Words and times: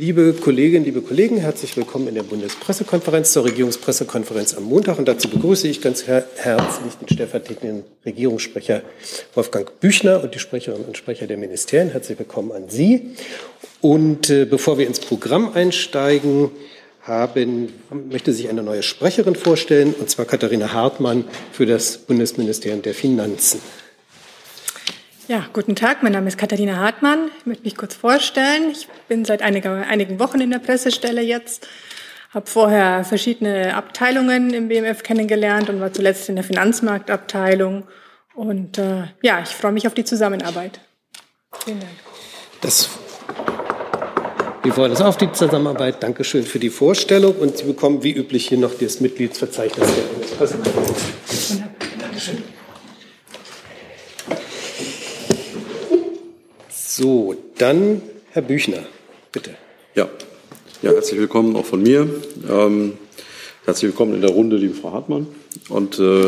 Liebe 0.00 0.32
Kolleginnen, 0.32 0.86
liebe 0.86 1.02
Kollegen, 1.02 1.36
herzlich 1.36 1.76
willkommen 1.76 2.08
in 2.08 2.14
der 2.14 2.22
Bundespressekonferenz 2.22 3.34
zur 3.34 3.44
Regierungspressekonferenz 3.44 4.54
am 4.54 4.64
Montag. 4.64 4.98
Und 4.98 5.06
dazu 5.06 5.28
begrüße 5.28 5.68
ich 5.68 5.82
ganz 5.82 6.06
her 6.06 6.24
herzlich 6.36 6.94
den 6.94 7.06
stellvertretenden 7.06 7.84
Regierungssprecher 8.06 8.80
Wolfgang 9.34 9.78
Büchner 9.78 10.24
und 10.24 10.34
die 10.34 10.38
Sprecherinnen 10.38 10.86
und 10.86 10.96
Sprecher 10.96 11.26
der 11.26 11.36
Ministerien. 11.36 11.90
Herzlich 11.90 12.18
willkommen 12.18 12.50
an 12.50 12.70
Sie. 12.70 13.10
Und 13.82 14.30
äh, 14.30 14.46
bevor 14.46 14.78
wir 14.78 14.86
ins 14.86 15.00
Programm 15.00 15.52
einsteigen, 15.52 16.50
haben, 17.02 17.68
möchte 18.08 18.32
sich 18.32 18.48
eine 18.48 18.62
neue 18.62 18.82
Sprecherin 18.82 19.34
vorstellen, 19.34 19.94
und 19.98 20.08
zwar 20.08 20.24
Katharina 20.24 20.72
Hartmann 20.72 21.26
für 21.52 21.66
das 21.66 21.98
Bundesministerium 21.98 22.80
der 22.80 22.94
Finanzen. 22.94 23.60
Ja, 25.30 25.46
guten 25.52 25.76
Tag, 25.76 26.02
mein 26.02 26.10
Name 26.10 26.26
ist 26.26 26.38
Katharina 26.38 26.78
Hartmann. 26.78 27.30
Ich 27.38 27.46
möchte 27.46 27.62
mich 27.62 27.76
kurz 27.76 27.94
vorstellen. 27.94 28.68
Ich 28.72 28.88
bin 29.06 29.24
seit 29.24 29.42
einiger, 29.42 29.86
einigen 29.86 30.18
Wochen 30.18 30.40
in 30.40 30.50
der 30.50 30.58
Pressestelle 30.58 31.20
jetzt, 31.20 31.68
habe 32.30 32.50
vorher 32.50 33.04
verschiedene 33.04 33.76
Abteilungen 33.76 34.52
im 34.52 34.66
BMF 34.66 35.04
kennengelernt 35.04 35.70
und 35.70 35.80
war 35.80 35.92
zuletzt 35.92 36.28
in 36.28 36.34
der 36.34 36.42
Finanzmarktabteilung. 36.42 37.84
Und 38.34 38.78
äh, 38.78 39.04
ja, 39.22 39.40
ich 39.40 39.50
freue 39.50 39.70
mich 39.70 39.86
auf 39.86 39.94
die 39.94 40.02
Zusammenarbeit. 40.02 40.80
Vielen 41.64 41.78
Dank. 41.78 41.92
Das 42.60 42.90
wir 44.64 44.72
freuen 44.72 44.90
uns 44.90 45.00
auf 45.00 45.16
die 45.16 45.30
Zusammenarbeit. 45.30 46.02
Dankeschön 46.02 46.42
für 46.42 46.58
die 46.58 46.70
Vorstellung. 46.70 47.36
Und 47.36 47.56
Sie 47.56 47.66
bekommen 47.66 48.02
wie 48.02 48.10
üblich 48.10 48.48
hier 48.48 48.58
noch 48.58 48.74
das 48.74 49.00
Mitgliedsverzeichnis. 49.00 49.88
Dankeschön. 52.00 52.42
So, 57.00 57.34
dann 57.56 58.02
Herr 58.32 58.42
Büchner, 58.42 58.80
bitte. 59.32 59.52
Ja, 59.94 60.06
ja 60.82 60.90
herzlich 60.90 61.18
willkommen 61.18 61.56
auch 61.56 61.64
von 61.64 61.82
mir. 61.82 62.06
Ähm, 62.46 62.92
herzlich 63.64 63.92
willkommen 63.92 64.12
in 64.12 64.20
der 64.20 64.28
Runde, 64.28 64.56
liebe 64.58 64.74
Frau 64.74 64.92
Hartmann. 64.92 65.26
Und 65.70 65.98
äh, 65.98 66.26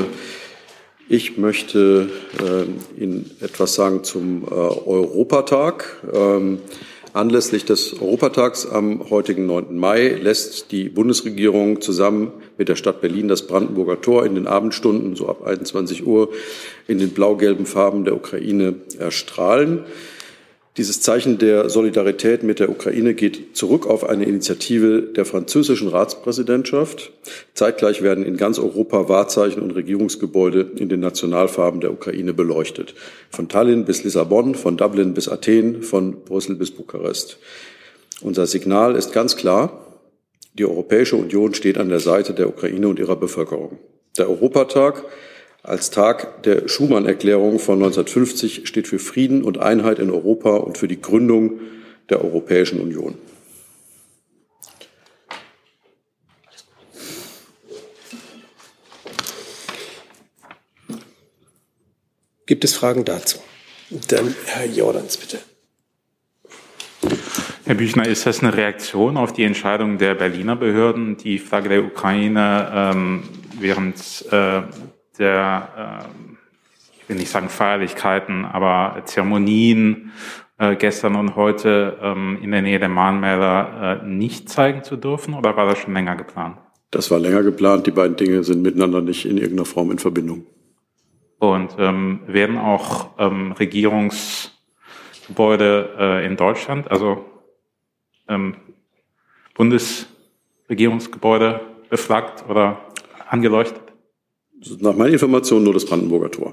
ich 1.10 1.36
möchte 1.36 2.08
äh, 2.40 3.02
Ihnen 3.02 3.32
etwas 3.42 3.74
sagen 3.74 4.02
zum 4.02 4.44
äh, 4.44 4.54
Europatag. 4.54 6.00
Ähm, 6.10 6.60
Anlässlich 7.12 7.66
des 7.66 8.00
Europatags 8.00 8.64
am 8.64 9.10
heutigen 9.10 9.44
9. 9.44 9.78
Mai 9.78 10.08
lässt 10.08 10.72
die 10.72 10.88
Bundesregierung 10.88 11.82
zusammen 11.82 12.32
mit 12.56 12.70
der 12.70 12.76
Stadt 12.76 13.02
Berlin 13.02 13.28
das 13.28 13.46
Brandenburger 13.46 14.00
Tor 14.00 14.24
in 14.24 14.34
den 14.34 14.46
Abendstunden, 14.46 15.14
so 15.16 15.28
ab 15.28 15.46
21 15.46 16.06
Uhr, 16.06 16.30
in 16.88 16.98
den 16.98 17.10
blau-gelben 17.10 17.66
Farben 17.66 18.06
der 18.06 18.16
Ukraine 18.16 18.76
erstrahlen. 18.98 19.84
Dieses 20.78 21.02
Zeichen 21.02 21.36
der 21.36 21.68
Solidarität 21.68 22.42
mit 22.44 22.58
der 22.58 22.70
Ukraine 22.70 23.12
geht 23.12 23.54
zurück 23.58 23.86
auf 23.86 24.08
eine 24.08 24.24
Initiative 24.24 25.02
der 25.02 25.26
französischen 25.26 25.88
Ratspräsidentschaft. 25.88 27.12
Zeitgleich 27.52 28.00
werden 28.00 28.24
in 28.24 28.38
ganz 28.38 28.58
Europa 28.58 29.06
Wahrzeichen 29.10 29.60
und 29.60 29.72
Regierungsgebäude 29.72 30.70
in 30.76 30.88
den 30.88 31.00
Nationalfarben 31.00 31.82
der 31.82 31.92
Ukraine 31.92 32.32
beleuchtet. 32.32 32.94
Von 33.28 33.50
Tallinn 33.50 33.84
bis 33.84 34.02
Lissabon, 34.02 34.54
von 34.54 34.78
Dublin 34.78 35.12
bis 35.12 35.28
Athen, 35.28 35.82
von 35.82 36.24
Brüssel 36.24 36.56
bis 36.56 36.70
Bukarest. 36.70 37.38
Unser 38.22 38.46
Signal 38.46 38.96
ist 38.96 39.12
ganz 39.12 39.36
klar. 39.36 40.00
Die 40.54 40.64
Europäische 40.64 41.16
Union 41.16 41.52
steht 41.52 41.76
an 41.76 41.90
der 41.90 42.00
Seite 42.00 42.32
der 42.32 42.48
Ukraine 42.48 42.88
und 42.88 42.98
ihrer 42.98 43.16
Bevölkerung. 43.16 43.78
Der 44.16 44.30
Europatag 44.30 45.04
als 45.62 45.90
Tag 45.90 46.42
der 46.42 46.68
Schumann-Erklärung 46.68 47.58
von 47.58 47.74
1950 47.74 48.66
steht 48.66 48.88
für 48.88 48.98
Frieden 48.98 49.44
und 49.44 49.58
Einheit 49.58 49.98
in 49.98 50.10
Europa 50.10 50.56
und 50.56 50.76
für 50.76 50.88
die 50.88 51.00
Gründung 51.00 51.60
der 52.10 52.24
Europäischen 52.24 52.80
Union. 52.80 53.16
Gibt 62.46 62.64
es 62.64 62.74
Fragen 62.74 63.04
dazu? 63.04 63.38
Dann 64.08 64.34
Herr 64.46 64.66
Jordans, 64.66 65.16
bitte. 65.16 65.38
Herr 67.64 67.76
Büchner, 67.76 68.06
ist 68.06 68.26
das 68.26 68.42
eine 68.42 68.54
Reaktion 68.54 69.16
auf 69.16 69.32
die 69.32 69.44
Entscheidung 69.44 69.96
der 69.96 70.14
Berliner 70.14 70.56
Behörden, 70.56 71.16
die 71.16 71.38
Flagge 71.38 71.68
der 71.68 71.84
Ukraine 71.84 72.70
ähm, 72.74 73.22
während 73.58 73.96
äh, 74.30 74.62
der, 75.18 76.04
äh, 76.04 77.00
ich 77.00 77.08
will 77.08 77.16
nicht 77.16 77.30
sagen 77.30 77.48
Feierlichkeiten, 77.48 78.44
aber 78.44 79.02
Zeremonien 79.04 80.12
äh, 80.58 80.76
gestern 80.76 81.16
und 81.16 81.34
heute 81.34 81.98
ähm, 82.00 82.38
in 82.40 82.52
der 82.52 82.62
Nähe 82.62 82.78
der 82.78 82.88
Mahnmäler 82.88 84.02
äh, 84.02 84.06
nicht 84.06 84.48
zeigen 84.48 84.84
zu 84.84 84.96
dürfen 84.96 85.34
oder 85.34 85.56
war 85.56 85.66
das 85.66 85.78
schon 85.78 85.94
länger 85.94 86.16
geplant? 86.16 86.58
Das 86.92 87.10
war 87.10 87.18
länger 87.18 87.42
geplant. 87.42 87.86
Die 87.86 87.90
beiden 87.90 88.16
Dinge 88.16 88.44
sind 88.44 88.62
miteinander 88.62 89.00
nicht 89.00 89.24
in 89.24 89.38
irgendeiner 89.38 89.64
Form 89.64 89.90
in 89.90 89.98
Verbindung. 89.98 90.44
Und 91.38 91.74
ähm, 91.78 92.20
werden 92.26 92.58
auch 92.58 93.12
ähm, 93.18 93.52
Regierungsgebäude 93.52 95.96
äh, 95.98 96.26
in 96.26 96.36
Deutschland, 96.36 96.90
also 96.90 97.24
ähm, 98.28 98.56
Bundesregierungsgebäude 99.54 101.62
beflaggt 101.90 102.44
oder 102.48 102.80
angeleuchtet? 103.28 103.81
Nach 104.78 104.96
meiner 104.96 105.12
Information 105.12 105.64
nur 105.64 105.74
das 105.74 105.86
Brandenburger 105.86 106.30
Tor. 106.30 106.52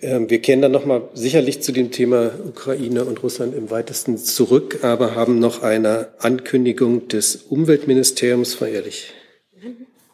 Ähm, 0.00 0.28
wir 0.30 0.40
kehren 0.40 0.60
dann 0.60 0.72
nochmal 0.72 1.08
sicherlich 1.14 1.62
zu 1.62 1.72
dem 1.72 1.90
Thema 1.90 2.30
Ukraine 2.46 3.04
und 3.04 3.22
Russland 3.22 3.54
im 3.54 3.70
weitesten 3.70 4.18
zurück, 4.18 4.80
aber 4.82 5.14
haben 5.14 5.38
noch 5.38 5.62
eine 5.62 6.08
Ankündigung 6.18 7.08
des 7.08 7.36
Umweltministeriums, 7.36 8.54
Frau 8.54 8.66
Ehrlich. 8.66 9.12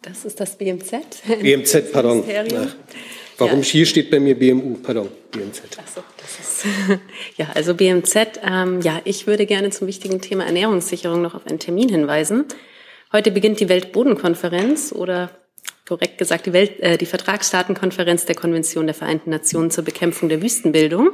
Das 0.00 0.24
ist 0.24 0.40
das 0.40 0.56
BMZ. 0.56 0.92
BMZ, 1.42 1.92
pardon. 1.92 2.24
Ach, 2.56 2.74
warum 3.38 3.58
ja. 3.58 3.64
hier 3.64 3.86
steht 3.86 4.10
bei 4.10 4.18
mir 4.18 4.36
BMU, 4.36 4.76
pardon, 4.82 5.08
BMZ. 5.30 5.62
Ach 5.78 5.88
so, 5.94 6.02
das 6.16 6.40
ist, 6.40 6.66
ja, 7.36 7.48
also 7.54 7.74
BMZ, 7.74 8.40
ähm, 8.44 8.80
ja, 8.80 9.00
ich 9.04 9.26
würde 9.26 9.46
gerne 9.46 9.70
zum 9.70 9.88
wichtigen 9.88 10.20
Thema 10.20 10.44
Ernährungssicherung 10.44 11.20
noch 11.22 11.34
auf 11.34 11.46
einen 11.46 11.58
Termin 11.58 11.88
hinweisen. 11.88 12.46
Heute 13.12 13.30
beginnt 13.30 13.60
die 13.60 13.68
Weltbodenkonferenz 13.68 14.90
oder 14.90 15.28
korrekt 15.86 16.16
gesagt 16.16 16.46
die, 16.46 16.54
Welt, 16.54 16.80
äh, 16.80 16.96
die 16.96 17.04
Vertragsstaatenkonferenz 17.04 18.24
der 18.24 18.34
Konvention 18.34 18.86
der 18.86 18.94
Vereinten 18.94 19.28
Nationen 19.28 19.70
zur 19.70 19.84
Bekämpfung 19.84 20.30
der 20.30 20.40
Wüstenbildung. 20.40 21.10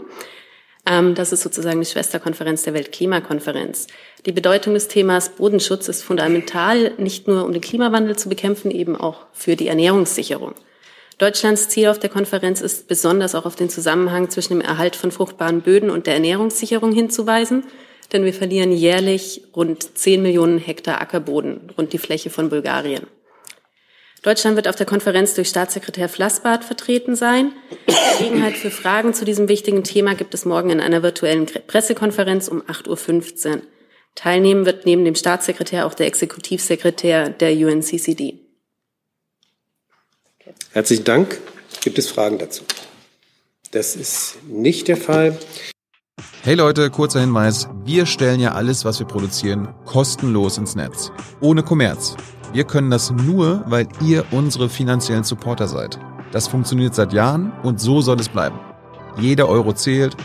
Ähm, 0.89 1.17
das 1.17 1.33
ist 1.33 1.43
sozusagen 1.43 1.81
die 1.81 1.87
Schwesterkonferenz 1.87 2.63
der 2.63 2.75
Weltklimakonferenz. 2.75 3.89
Die 4.27 4.33
Bedeutung 4.33 4.75
des 4.75 4.87
Themas 4.87 5.31
Bodenschutz 5.31 5.89
ist 5.89 6.05
fundamental, 6.05 6.93
nicht 6.99 7.27
nur 7.27 7.45
um 7.45 7.53
den 7.53 7.63
Klimawandel 7.63 8.15
zu 8.15 8.29
bekämpfen, 8.29 8.71
eben 8.71 8.95
auch 8.95 9.27
für 9.33 9.57
die 9.57 9.67
Ernährungssicherung. 9.67 10.55
Deutschlands 11.19 11.69
Ziel 11.69 11.89
auf 11.89 11.99
der 11.99 12.11
Konferenz 12.11 12.61
ist 12.61 12.87
besonders 12.87 13.35
auch 13.35 13.45
auf 13.45 13.57
den 13.57 13.71
Zusammenhang 13.71 14.31
zwischen 14.31 14.53
dem 14.53 14.61
Erhalt 14.61 14.95
von 14.95 15.11
fruchtbaren 15.11 15.63
Böden 15.63 15.91
und 15.91 16.07
der 16.07 16.15
Ernährungssicherung 16.15 16.93
hinzuweisen 16.93 17.65
denn 18.13 18.25
wir 18.25 18.35
verlieren 18.35 18.73
jährlich 18.73 19.43
rund 19.55 19.97
10 19.97 20.23
Millionen 20.23 20.59
Hektar 20.59 21.01
Ackerboden, 21.01 21.71
rund 21.77 21.93
die 21.93 21.99
Fläche 21.99 22.31
von 22.31 22.49
Bulgarien. 22.49 23.07
Deutschland 24.23 24.57
wird 24.57 24.67
auf 24.67 24.77
der 24.77 24.87
Konferenz 24.87 25.35
durch 25.35 25.49
Staatssekretär 25.49 26.09
Flassbart 26.09 26.65
vertreten 26.65 27.15
sein. 27.15 27.53
Gelegenheit 28.19 28.57
für 28.57 28.71
Fragen 28.71 29.15
zu 29.15 29.25
diesem 29.25 29.49
wichtigen 29.49 29.85
Thema 29.85 30.15
gibt 30.15 30.35
es 30.35 30.45
morgen 30.45 30.71
in 30.71 30.81
einer 30.81 31.03
virtuellen 31.03 31.47
Pressekonferenz 31.47 32.49
um 32.49 32.63
8.15 32.63 33.49
Uhr. 33.49 33.63
Teilnehmen 34.17 34.67
wird 34.67 34.85
neben 34.87 35.05
dem 35.05 35.15
Staatssekretär 35.15 35.87
auch 35.87 35.95
der 35.95 36.09
Exekutivsekretär 36.09 37.31
der 37.31 37.53
UNCCD. 37.53 38.41
Herzlichen 40.73 41.05
Dank. 41.05 41.41
Gibt 41.81 41.99
es 41.99 42.11
Fragen 42.11 42.39
dazu? 42.39 42.65
Das 43.71 43.95
ist 43.95 44.39
nicht 44.49 44.89
der 44.89 44.97
Fall. 44.97 45.39
Hey 46.49 46.55
Leute, 46.55 46.89
kurzer 46.89 47.21
Hinweis. 47.21 47.69
Wir 47.85 48.07
stellen 48.07 48.41
ja 48.41 48.53
alles, 48.53 48.87
was 48.87 48.99
wir 48.99 49.07
produzieren, 49.07 49.69
kostenlos 49.85 50.57
ins 50.57 50.77
Netz. 50.77 51.13
Ohne 51.43 51.63
Kommerz. 51.63 52.17
Wir 52.55 52.65
können 52.65 52.91
das 52.91 53.11
nur, 53.11 53.65
weil 53.67 53.87
ihr 54.03 54.25
unsere 54.31 54.71
finanziellen 54.71 55.25
Supporter 55.25 55.69
seid. 55.69 55.99
Das 56.33 56.49
funktioniert 56.49 56.95
seit 56.95 57.13
Jahren 57.13 57.53
und 57.65 57.83
so 57.83 58.01
soll 58.01 58.19
es 58.19 58.31
bleiben. 58.31 58.59
Jeder 59.21 59.47
Euro 59.47 59.75
zählt, 59.75 60.17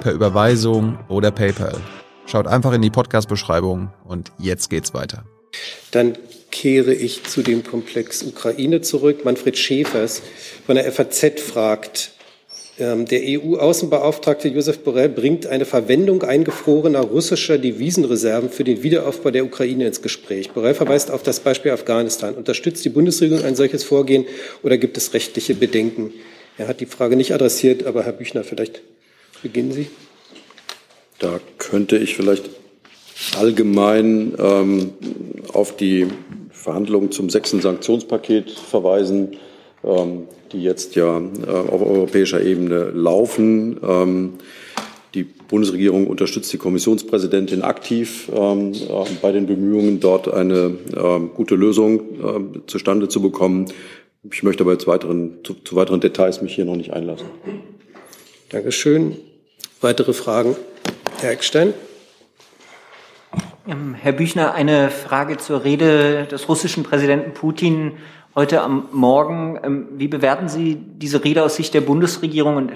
per 0.00 0.12
Überweisung 0.12 0.98
oder 1.08 1.30
PayPal. 1.30 1.76
Schaut 2.26 2.48
einfach 2.48 2.72
in 2.72 2.82
die 2.82 2.90
Podcast-Beschreibung 2.90 3.92
und 4.04 4.32
jetzt 4.36 4.70
geht's 4.70 4.94
weiter. 4.94 5.26
Dann 5.92 6.18
kehre 6.50 6.92
ich 6.92 7.22
zu 7.22 7.42
dem 7.42 7.62
Komplex 7.62 8.24
Ukraine 8.24 8.80
zurück. 8.80 9.24
Manfred 9.24 9.56
Schäfers 9.56 10.22
von 10.66 10.74
der 10.74 10.90
FAZ 10.90 11.40
fragt, 11.40 12.17
der 12.78 13.20
EU-Außenbeauftragte 13.24 14.48
Josef 14.48 14.78
Borrell 14.78 15.08
bringt 15.08 15.46
eine 15.46 15.64
Verwendung 15.64 16.22
eingefrorener 16.22 17.00
russischer 17.00 17.58
Devisenreserven 17.58 18.50
für 18.50 18.62
den 18.62 18.84
Wiederaufbau 18.84 19.32
der 19.32 19.44
Ukraine 19.44 19.88
ins 19.88 20.00
Gespräch. 20.00 20.50
Borrell 20.50 20.74
verweist 20.74 21.10
auf 21.10 21.24
das 21.24 21.40
Beispiel 21.40 21.72
Afghanistan. 21.72 22.34
Unterstützt 22.34 22.84
die 22.84 22.90
Bundesregierung 22.90 23.44
ein 23.44 23.56
solches 23.56 23.82
Vorgehen 23.82 24.26
oder 24.62 24.78
gibt 24.78 24.96
es 24.96 25.12
rechtliche 25.12 25.56
Bedenken? 25.56 26.12
Er 26.56 26.68
hat 26.68 26.80
die 26.80 26.86
Frage 26.86 27.16
nicht 27.16 27.34
adressiert, 27.34 27.84
aber 27.84 28.04
Herr 28.04 28.12
Büchner, 28.12 28.44
vielleicht 28.44 28.80
beginnen 29.42 29.72
Sie. 29.72 29.88
Da 31.18 31.40
könnte 31.58 31.98
ich 31.98 32.14
vielleicht 32.14 32.48
allgemein 33.36 34.34
ähm, 34.38 34.92
auf 35.52 35.76
die 35.76 36.06
Verhandlungen 36.52 37.10
zum 37.10 37.28
sechsten 37.28 37.60
Sanktionspaket 37.60 38.50
verweisen, 38.50 39.32
ähm, 39.32 39.38
die 39.82 40.62
jetzt 40.62 40.96
ja 40.96 41.18
äh, 41.18 41.50
auf 41.50 41.82
europäischer 41.82 42.42
Ebene 42.42 42.90
laufen. 42.90 43.78
Ähm, 43.82 44.34
die 45.14 45.24
Bundesregierung 45.24 46.06
unterstützt 46.06 46.52
die 46.52 46.58
Kommissionspräsidentin 46.58 47.62
aktiv 47.62 48.30
ähm, 48.34 48.72
äh, 48.72 49.04
bei 49.22 49.32
den 49.32 49.46
Bemühungen, 49.46 50.00
dort 50.00 50.32
eine 50.32 50.76
äh, 50.94 51.20
gute 51.34 51.54
Lösung 51.54 52.00
äh, 52.00 52.66
zustande 52.66 53.08
zu 53.08 53.22
bekommen. 53.22 53.66
Ich 54.30 54.42
möchte 54.42 54.64
aber 54.64 54.72
jetzt 54.72 54.86
weiteren, 54.86 55.38
zu, 55.44 55.54
zu 55.54 55.76
weiteren 55.76 56.00
Details 56.00 56.42
mich 56.42 56.54
hier 56.54 56.64
noch 56.64 56.76
nicht 56.76 56.92
einlassen. 56.92 57.26
Dankeschön. 58.50 59.16
Weitere 59.80 60.12
Fragen? 60.12 60.56
Herr 61.20 61.30
Eckstein. 61.30 61.72
Ähm, 63.66 63.94
Herr 63.94 64.12
Büchner, 64.12 64.54
eine 64.54 64.90
Frage 64.90 65.38
zur 65.38 65.64
Rede 65.64 66.26
des 66.30 66.48
russischen 66.48 66.82
Präsidenten 66.82 67.32
Putin 67.32 67.92
heute 68.34 68.60
am 68.62 68.88
Morgen. 68.92 69.58
Ähm, 69.62 69.88
wie 69.96 70.08
bewerten 70.08 70.48
Sie 70.48 70.76
diese 70.76 71.24
Rede 71.24 71.42
aus 71.42 71.56
Sicht 71.56 71.74
der 71.74 71.80
Bundesregierung 71.80 72.56
und 72.56 72.70
äh, 72.70 72.74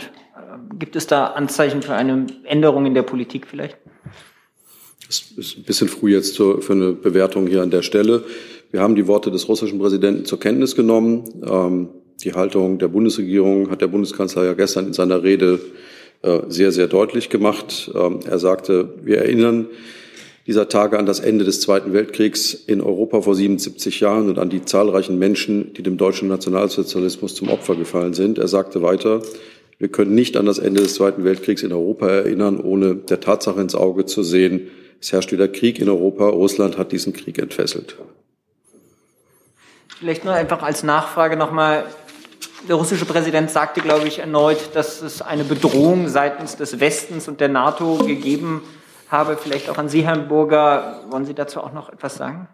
gibt 0.78 0.96
es 0.96 1.06
da 1.06 1.26
Anzeichen 1.26 1.82
für 1.82 1.94
eine 1.94 2.26
Änderung 2.44 2.86
in 2.86 2.94
der 2.94 3.02
Politik 3.02 3.46
vielleicht? 3.46 3.76
Es 5.08 5.32
ist 5.36 5.58
ein 5.58 5.64
bisschen 5.64 5.88
früh 5.88 6.12
jetzt 6.12 6.36
für 6.36 6.60
eine 6.70 6.92
Bewertung 6.92 7.46
hier 7.46 7.62
an 7.62 7.70
der 7.70 7.82
Stelle. 7.82 8.24
Wir 8.70 8.80
haben 8.80 8.94
die 8.94 9.06
Worte 9.06 9.30
des 9.30 9.48
russischen 9.48 9.78
Präsidenten 9.78 10.24
zur 10.24 10.40
Kenntnis 10.40 10.74
genommen. 10.74 11.24
Ähm, 11.44 11.88
die 12.24 12.32
Haltung 12.32 12.78
der 12.78 12.88
Bundesregierung 12.88 13.70
hat 13.70 13.80
der 13.80 13.88
Bundeskanzler 13.88 14.44
ja 14.44 14.54
gestern 14.54 14.86
in 14.86 14.92
seiner 14.92 15.22
Rede 15.22 15.60
äh, 16.22 16.40
sehr, 16.48 16.72
sehr 16.72 16.86
deutlich 16.86 17.28
gemacht. 17.30 17.90
Er 17.94 18.38
sagte, 18.38 18.94
wir 19.02 19.18
erinnern 19.18 19.66
dieser 20.46 20.68
Tage 20.68 20.98
an 20.98 21.06
das 21.06 21.20
Ende 21.20 21.44
des 21.44 21.60
Zweiten 21.60 21.92
Weltkriegs 21.92 22.52
in 22.52 22.80
Europa 22.80 23.20
vor 23.22 23.34
77 23.34 24.00
Jahren 24.00 24.28
und 24.28 24.38
an 24.38 24.50
die 24.50 24.64
zahlreichen 24.64 25.18
Menschen, 25.18 25.72
die 25.74 25.82
dem 25.82 25.96
deutschen 25.96 26.28
Nationalsozialismus 26.28 27.34
zum 27.34 27.48
Opfer 27.48 27.76
gefallen 27.76 28.14
sind. 28.14 28.38
Er 28.38 28.48
sagte 28.48 28.82
weiter, 28.82 29.22
wir 29.78 29.88
können 29.88 30.14
nicht 30.14 30.36
an 30.36 30.46
das 30.46 30.58
Ende 30.58 30.82
des 30.82 30.94
Zweiten 30.94 31.24
Weltkriegs 31.24 31.62
in 31.62 31.72
Europa 31.72 32.08
erinnern, 32.08 32.60
ohne 32.60 32.96
der 32.96 33.20
Tatsache 33.20 33.60
ins 33.60 33.74
Auge 33.74 34.06
zu 34.06 34.22
sehen, 34.22 34.68
es 35.00 35.12
herrscht 35.12 35.32
wieder 35.32 35.48
Krieg 35.48 35.80
in 35.80 35.88
Europa. 35.88 36.28
Russland 36.28 36.78
hat 36.78 36.92
diesen 36.92 37.12
Krieg 37.12 37.36
entfesselt. 37.38 37.96
Vielleicht 39.98 40.24
nur 40.24 40.32
einfach 40.32 40.62
als 40.62 40.84
Nachfrage 40.84 41.36
nochmal. 41.36 41.86
Der 42.68 42.76
russische 42.76 43.04
Präsident 43.04 43.50
sagte, 43.50 43.80
glaube 43.80 44.06
ich, 44.06 44.20
erneut, 44.20 44.58
dass 44.74 45.02
es 45.02 45.20
eine 45.20 45.42
Bedrohung 45.42 46.06
seitens 46.06 46.56
des 46.56 46.78
Westens 46.78 47.26
und 47.26 47.40
der 47.40 47.48
NATO 47.48 47.96
gegeben 47.96 48.62
hat 48.64 48.81
habe. 49.12 49.36
Vielleicht 49.36 49.68
auch 49.68 49.78
an 49.78 49.88
Sie, 49.88 50.04
Herrn 50.04 50.28
Burger. 50.28 51.04
Wollen 51.10 51.24
Sie 51.24 51.34
dazu 51.34 51.60
auch 51.60 51.72
noch 51.72 51.90
etwas 51.90 52.16
sagen? 52.16 52.48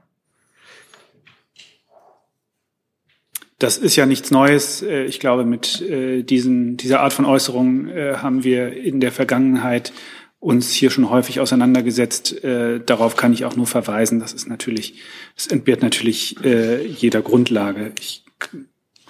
Das 3.59 3.77
ist 3.77 3.97
ja 3.97 4.07
nichts 4.07 4.31
Neues. 4.31 4.83
Äh, 4.83 5.05
ich 5.05 5.19
glaube, 5.19 5.45
mit 5.45 5.81
äh, 5.83 6.23
diesen, 6.23 6.77
dieser 6.77 7.01
Art 7.01 7.13
von 7.13 7.25
Äußerungen 7.25 7.89
äh, 7.89 8.15
haben 8.19 8.45
wir 8.45 8.73
in 8.73 9.01
der 9.01 9.11
Vergangenheit 9.11 9.93
uns 10.41 10.71
hier 10.71 10.91
schon 10.91 11.11
häufig 11.11 11.41
auseinandergesetzt. 11.41 12.43
Darauf 12.87 13.17
kann 13.17 13.33
ich 13.33 13.45
auch 13.45 13.57
nur 13.57 13.67
verweisen. 13.67 14.21
Das 14.21 14.33
ist 14.33 14.49
natürlich, 14.49 15.03
es 15.37 15.49
entbehrt 15.49 15.83
natürlich 15.83 16.37
jeder 16.41 17.23
Grundlage. 17.23 17.91
Ich, 17.99 18.25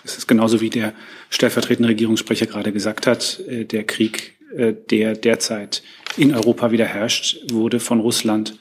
es 0.04 0.18
ist 0.18 0.26
genauso 0.26 0.60
wie 0.60 0.70
der 0.70 0.92
stellvertretende 1.30 1.88
Regierungssprecher 1.88 2.46
gerade 2.46 2.72
gesagt 2.72 3.06
hat. 3.06 3.40
Der 3.48 3.84
Krieg 3.84 4.38
äh, 4.56 4.74
der 4.90 5.14
derzeit 5.14 5.82
in 6.16 6.34
Europa 6.34 6.70
wieder 6.70 6.86
herrscht, 6.86 7.52
wurde 7.52 7.80
von 7.80 8.00
Russland 8.00 8.58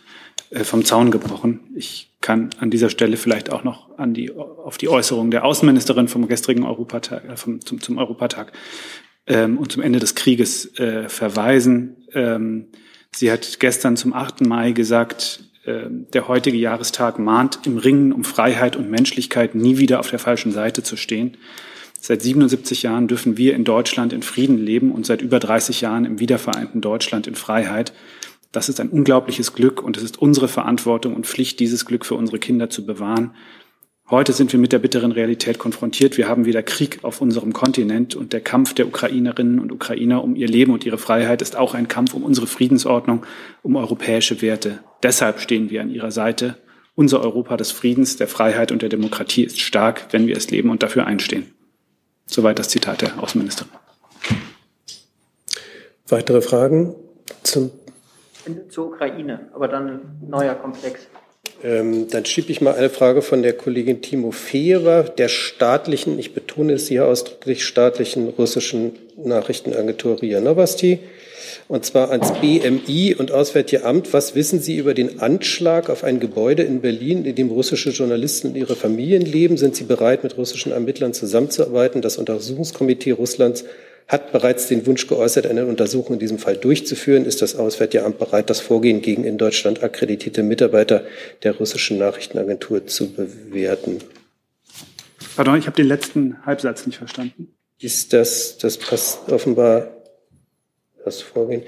äh, 0.49 0.63
vom 0.63 0.83
Zaun 0.83 1.11
gebrochen. 1.11 1.61
Ich 1.75 2.11
kann 2.19 2.49
an 2.59 2.69
dieser 2.69 2.89
Stelle 2.89 3.15
vielleicht 3.15 3.49
auch 3.49 3.63
noch 3.63 3.97
an 3.97 4.13
die, 4.13 4.31
auf 4.33 4.77
die 4.77 4.89
Äußerung 4.89 5.31
der 5.31 5.45
Außenministerin 5.45 6.09
vom 6.09 6.27
gestrigen 6.27 6.63
Europatag, 6.63 7.23
äh, 7.25 7.37
vom, 7.37 7.61
zum, 7.61 7.79
zum 7.79 7.97
Europatag 7.97 8.51
ähm, 9.27 9.57
und 9.57 9.71
zum 9.71 9.81
Ende 9.81 9.99
des 9.99 10.15
Krieges 10.15 10.77
äh, 10.77 11.07
verweisen. 11.07 12.05
Ähm, 12.13 12.67
sie 13.15 13.31
hat 13.31 13.59
gestern 13.61 13.95
zum 13.95 14.13
8. 14.13 14.41
Mai 14.41 14.73
gesagt, 14.73 15.39
äh, 15.39 15.56
der 15.67 16.27
heutige 16.27 16.57
Jahrestag 16.57 17.19
mahnt 17.19 17.59
im 17.65 17.77
Ringen 17.77 18.13
um 18.13 18.23
Freiheit 18.23 18.75
und 18.75 18.89
Menschlichkeit 18.89 19.53
nie 19.53 19.77
wieder 19.77 19.99
auf 19.99 20.09
der 20.09 20.19
falschen 20.19 20.51
Seite 20.51 20.81
zu 20.81 20.95
stehen. 20.95 21.37
Seit 21.99 22.21
77 22.21 22.83
Jahren 22.83 23.07
dürfen 23.07 23.37
wir 23.37 23.53
in 23.53 23.63
Deutschland 23.63 24.13
in 24.13 24.21
Frieden 24.21 24.57
leben 24.57 24.91
und 24.91 25.05
seit 25.05 25.21
über 25.21 25.39
30 25.39 25.81
Jahren 25.81 26.05
im 26.05 26.19
wiedervereinten 26.19 26.79
Deutschland 26.79 27.27
in 27.27 27.35
Freiheit. 27.35 27.91
Das 28.51 28.69
ist 28.69 28.79
ein 28.79 28.89
unglaubliches 28.89 29.53
Glück 29.53 29.83
und 29.83 29.97
es 29.97 30.03
ist 30.03 30.17
unsere 30.17 30.47
Verantwortung 30.47 31.15
und 31.15 31.27
Pflicht, 31.27 31.59
dieses 31.59 31.85
Glück 31.85 32.05
für 32.05 32.15
unsere 32.15 32.39
Kinder 32.39 32.69
zu 32.69 32.85
bewahren. 32.85 33.31
Heute 34.09 34.31
sind 34.31 34.53
wir 34.53 34.59
mit 34.59 34.71
der 34.71 34.79
bitteren 34.79 35.11
Realität 35.11 35.59
konfrontiert. 35.59 36.17
Wir 36.17 36.29
haben 36.29 36.45
wieder 36.45 36.63
Krieg 36.63 36.99
auf 37.03 37.19
unserem 37.19 37.51
Kontinent 37.51 38.15
und 38.15 38.31
der 38.31 38.39
Kampf 38.39 38.73
der 38.73 38.87
Ukrainerinnen 38.87 39.59
und 39.59 39.69
Ukrainer 39.69 40.23
um 40.23 40.37
ihr 40.37 40.47
Leben 40.47 40.71
und 40.71 40.85
ihre 40.85 40.97
Freiheit 40.97 41.41
ist 41.41 41.57
auch 41.57 41.73
ein 41.73 41.89
Kampf 41.89 42.13
um 42.13 42.23
unsere 42.23 42.47
Friedensordnung, 42.47 43.25
um 43.63 43.75
europäische 43.75 44.41
Werte. 44.41 44.79
Deshalb 45.03 45.41
stehen 45.41 45.69
wir 45.69 45.81
an 45.81 45.89
ihrer 45.89 46.11
Seite. 46.11 46.55
Unser 46.95 47.19
Europa 47.19 47.57
des 47.57 47.71
Friedens, 47.71 48.15
der 48.15 48.29
Freiheit 48.29 48.71
und 48.71 48.81
der 48.81 48.87
Demokratie 48.87 49.43
ist 49.43 49.59
stark, 49.59 50.07
wenn 50.11 50.25
wir 50.25 50.37
es 50.37 50.49
leben 50.49 50.69
und 50.69 50.83
dafür 50.83 51.05
einstehen. 51.05 51.53
Soweit 52.27 52.59
das 52.59 52.69
Zitat 52.69 53.01
der 53.01 53.21
Außenministerin. 53.21 53.73
Weitere 56.07 56.41
Fragen 56.41 56.95
zum 57.43 57.71
zur 58.69 58.87
Ukraine, 58.87 59.49
aber 59.53 59.67
dann 59.67 59.89
ein 59.89 60.29
neuer 60.29 60.55
Komplex. 60.55 61.07
Ähm, 61.63 62.07
dann 62.09 62.25
schiebe 62.25 62.51
ich 62.51 62.61
mal 62.61 62.75
eine 62.75 62.89
Frage 62.89 63.21
von 63.21 63.41
der 63.41 63.53
Kollegin 63.53 64.01
Timofeeva, 64.01 65.03
der 65.03 65.27
staatlichen, 65.27 66.19
ich 66.19 66.33
betone 66.33 66.73
es 66.73 66.87
hier 66.87 67.07
ausdrücklich, 67.07 67.65
staatlichen 67.65 68.29
russischen 68.29 68.93
Nachrichtenagentur 69.17 70.21
RIA 70.21 70.39
Novosti 70.39 70.99
und 71.67 71.85
zwar 71.85 72.11
ans 72.11 72.31
BMI 72.39 73.15
und 73.15 73.31
Auswärtige 73.31 73.83
Amt. 73.83 74.13
Was 74.13 74.35
wissen 74.35 74.59
Sie 74.61 74.77
über 74.77 74.93
den 74.93 75.19
Anschlag 75.19 75.89
auf 75.89 76.03
ein 76.03 76.19
Gebäude 76.19 76.63
in 76.63 76.81
Berlin, 76.81 77.25
in 77.25 77.35
dem 77.35 77.49
russische 77.49 77.89
Journalisten 77.89 78.49
und 78.49 78.55
ihre 78.55 78.75
Familien 78.75 79.23
leben? 79.23 79.57
Sind 79.57 79.75
Sie 79.75 79.83
bereit, 79.83 80.23
mit 80.23 80.37
russischen 80.37 80.71
Ermittlern 80.71 81.13
zusammenzuarbeiten? 81.13 82.01
Das 82.01 82.17
Untersuchungskomitee 82.17 83.11
Russlands 83.11 83.65
hat 84.07 84.31
bereits 84.31 84.67
den 84.67 84.85
Wunsch 84.85 85.07
geäußert, 85.07 85.45
eine 85.47 85.65
Untersuchung 85.65 86.13
in 86.13 86.19
diesem 86.19 86.39
Fall 86.39 86.55
durchzuführen. 86.55 87.25
Ist 87.25 87.41
das 87.41 87.55
Auswärtige 87.55 88.05
Amt 88.05 88.19
bereit, 88.19 88.49
das 88.49 88.61
Vorgehen 88.61 89.01
gegen 89.01 89.23
in 89.23 89.37
Deutschland 89.37 89.83
akkreditierte 89.83 90.43
Mitarbeiter 90.43 91.03
der 91.43 91.57
russischen 91.57 91.97
Nachrichtenagentur 91.97 92.87
zu 92.87 93.11
bewerten? 93.11 93.99
Pardon, 95.35 95.59
ich 95.59 95.67
habe 95.67 95.75
den 95.75 95.87
letzten 95.87 96.43
Halbsatz 96.45 96.85
nicht 96.85 96.97
verstanden. 96.97 97.49
Ist 97.79 98.13
das, 98.13 98.57
das 98.57 98.77
passt 98.77 99.29
offenbar 99.31 99.91
das 101.03 101.21
Vorgehen. 101.21 101.63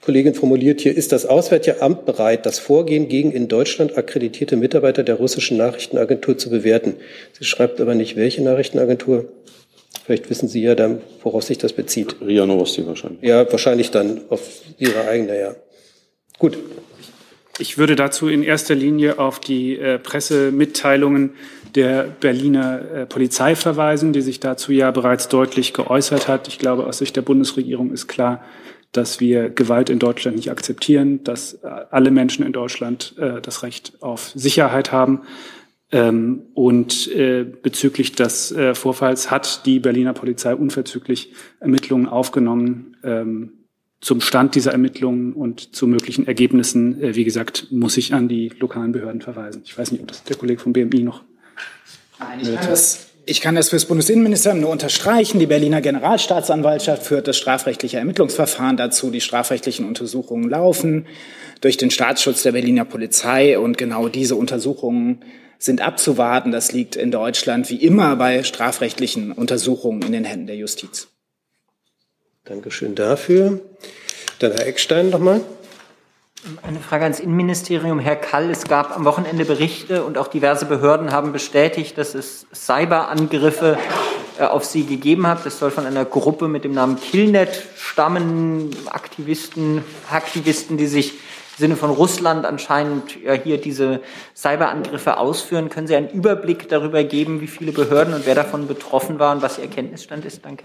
Kollegin 0.00 0.34
formuliert 0.34 0.80
hier, 0.80 0.96
ist 0.96 1.12
das 1.12 1.26
Auswärtige 1.26 1.82
Amt 1.82 2.06
bereit, 2.06 2.46
das 2.46 2.58
Vorgehen 2.58 3.08
gegen 3.08 3.32
in 3.32 3.48
Deutschland 3.48 3.98
akkreditierte 3.98 4.56
Mitarbeiter 4.56 5.02
der 5.02 5.16
russischen 5.16 5.56
Nachrichtenagentur 5.56 6.38
zu 6.38 6.48
bewerten? 6.48 6.94
Sie 7.32 7.44
schreibt 7.44 7.80
aber 7.80 7.94
nicht, 7.94 8.16
welche 8.16 8.42
Nachrichtenagentur. 8.42 9.28
Vielleicht 10.06 10.30
wissen 10.30 10.48
Sie 10.48 10.62
ja 10.62 10.76
dann, 10.76 11.00
worauf 11.24 11.42
sich 11.42 11.58
das 11.58 11.72
bezieht. 11.72 12.14
RIA 12.20 12.46
Novosti 12.46 12.86
wahrscheinlich. 12.86 13.22
Ja, 13.22 13.50
wahrscheinlich 13.50 13.90
dann 13.90 14.20
auf 14.28 14.40
Ihre 14.78 15.04
eigene, 15.08 15.36
ja. 15.36 15.56
Gut. 16.38 16.56
Ich 17.58 17.76
würde 17.76 17.96
dazu 17.96 18.28
in 18.28 18.44
erster 18.44 18.76
Linie 18.76 19.18
auf 19.18 19.40
die 19.40 19.76
äh, 19.76 19.98
Pressemitteilungen 19.98 21.32
der 21.74 22.04
Berliner 22.04 22.82
äh, 22.94 23.06
Polizei 23.06 23.56
verweisen, 23.56 24.12
die 24.12 24.20
sich 24.20 24.38
dazu 24.38 24.70
ja 24.70 24.92
bereits 24.92 25.26
deutlich 25.26 25.72
geäußert 25.72 26.28
hat. 26.28 26.46
Ich 26.46 26.60
glaube, 26.60 26.86
aus 26.86 26.98
Sicht 26.98 27.16
der 27.16 27.22
Bundesregierung 27.22 27.90
ist 27.90 28.06
klar, 28.06 28.44
dass 28.92 29.18
wir 29.18 29.50
Gewalt 29.50 29.90
in 29.90 29.98
Deutschland 29.98 30.36
nicht 30.36 30.52
akzeptieren, 30.52 31.24
dass 31.24 31.54
äh, 31.54 31.66
alle 31.90 32.12
Menschen 32.12 32.46
in 32.46 32.52
Deutschland 32.52 33.14
äh, 33.18 33.40
das 33.40 33.64
Recht 33.64 33.94
auf 34.00 34.30
Sicherheit 34.36 34.92
haben. 34.92 35.22
Ähm, 35.92 36.42
und 36.54 37.08
äh, 37.12 37.44
bezüglich 37.44 38.12
des 38.12 38.50
äh, 38.52 38.74
Vorfalls 38.74 39.30
hat 39.30 39.66
die 39.66 39.78
Berliner 39.78 40.14
Polizei 40.14 40.54
unverzüglich 40.54 41.32
Ermittlungen 41.60 42.08
aufgenommen. 42.08 42.96
Ähm, 43.04 43.52
zum 44.00 44.20
Stand 44.20 44.54
dieser 44.54 44.72
Ermittlungen 44.72 45.32
und 45.32 45.74
zu 45.74 45.86
möglichen 45.86 46.26
Ergebnissen, 46.26 47.00
äh, 47.00 47.14
wie 47.14 47.24
gesagt, 47.24 47.68
muss 47.70 47.96
ich 47.96 48.14
an 48.14 48.28
die 48.28 48.52
lokalen 48.58 48.92
Behörden 48.92 49.20
verweisen. 49.20 49.62
Ich 49.64 49.78
weiß 49.78 49.92
nicht, 49.92 50.02
ob 50.02 50.08
das 50.08 50.24
der 50.24 50.36
Kollege 50.36 50.60
vom 50.60 50.72
BMI 50.72 51.02
noch 51.02 51.22
Nein, 52.18 52.40
ich 52.40 52.54
kann 52.54 52.70
das, 52.70 53.06
ich 53.26 53.40
kann 53.40 53.54
das 53.54 53.68
für 53.68 53.76
das 53.76 53.84
Bundesinnenministerium 53.84 54.60
nur 54.60 54.70
unterstreichen. 54.70 55.38
Die 55.38 55.46
Berliner 55.46 55.80
Generalstaatsanwaltschaft 55.80 57.02
führt 57.02 57.28
das 57.28 57.36
strafrechtliche 57.36 57.98
Ermittlungsverfahren 57.98 58.76
dazu. 58.76 59.10
Die 59.10 59.20
strafrechtlichen 59.20 59.86
Untersuchungen 59.86 60.48
laufen 60.48 61.06
durch 61.60 61.76
den 61.76 61.90
Staatsschutz 61.90 62.42
der 62.42 62.52
Berliner 62.52 62.84
Polizei. 62.84 63.58
Und 63.58 63.76
genau 63.76 64.08
diese 64.08 64.36
Untersuchungen 64.36 65.20
sind 65.58 65.80
abzuwarten. 65.80 66.52
Das 66.52 66.72
liegt 66.72 66.96
in 66.96 67.10
Deutschland 67.10 67.70
wie 67.70 67.76
immer 67.76 68.16
bei 68.16 68.42
strafrechtlichen 68.42 69.32
Untersuchungen 69.32 70.02
in 70.02 70.12
den 70.12 70.24
Händen 70.24 70.46
der 70.46 70.56
Justiz. 70.56 71.08
Dankeschön 72.44 72.94
dafür. 72.94 73.60
Dann 74.38 74.52
Herr 74.52 74.66
Eckstein 74.66 75.10
nochmal. 75.10 75.40
Eine 76.62 76.78
Frage 76.78 77.04
ans 77.04 77.18
Innenministerium. 77.18 77.98
Herr 77.98 78.14
Kall, 78.14 78.50
es 78.50 78.64
gab 78.64 78.94
am 78.94 79.04
Wochenende 79.04 79.44
Berichte 79.44 80.04
und 80.04 80.16
auch 80.16 80.28
diverse 80.28 80.64
Behörden 80.66 81.10
haben 81.10 81.32
bestätigt, 81.32 81.98
dass 81.98 82.14
es 82.14 82.46
Cyberangriffe 82.54 83.78
äh, 84.38 84.44
auf 84.44 84.64
Sie 84.64 84.84
gegeben 84.84 85.26
hat. 85.26 85.44
Das 85.44 85.58
soll 85.58 85.72
von 85.72 85.86
einer 85.86 86.04
Gruppe 86.04 86.46
mit 86.46 86.62
dem 86.62 86.72
Namen 86.72 87.00
Killnet 87.00 87.62
stammen. 87.76 88.70
Aktivisten, 88.90 89.82
Aktivisten, 90.08 90.76
die 90.76 90.86
sich 90.86 91.14
Sinne 91.56 91.76
von 91.76 91.90
Russland 91.90 92.44
anscheinend 92.44 93.22
ja, 93.22 93.32
hier 93.32 93.58
diese 93.58 94.00
Cyberangriffe 94.34 95.16
ausführen. 95.16 95.70
Können 95.70 95.86
Sie 95.86 95.96
einen 95.96 96.10
Überblick 96.10 96.68
darüber 96.68 97.02
geben, 97.02 97.40
wie 97.40 97.46
viele 97.46 97.72
Behörden 97.72 98.12
und 98.12 98.26
wer 98.26 98.34
davon 98.34 98.66
betroffen 98.66 99.18
war 99.18 99.34
und 99.34 99.42
was 99.42 99.58
Ihr 99.58 99.64
Erkenntnisstand 99.64 100.24
ist? 100.24 100.44
Danke. 100.44 100.64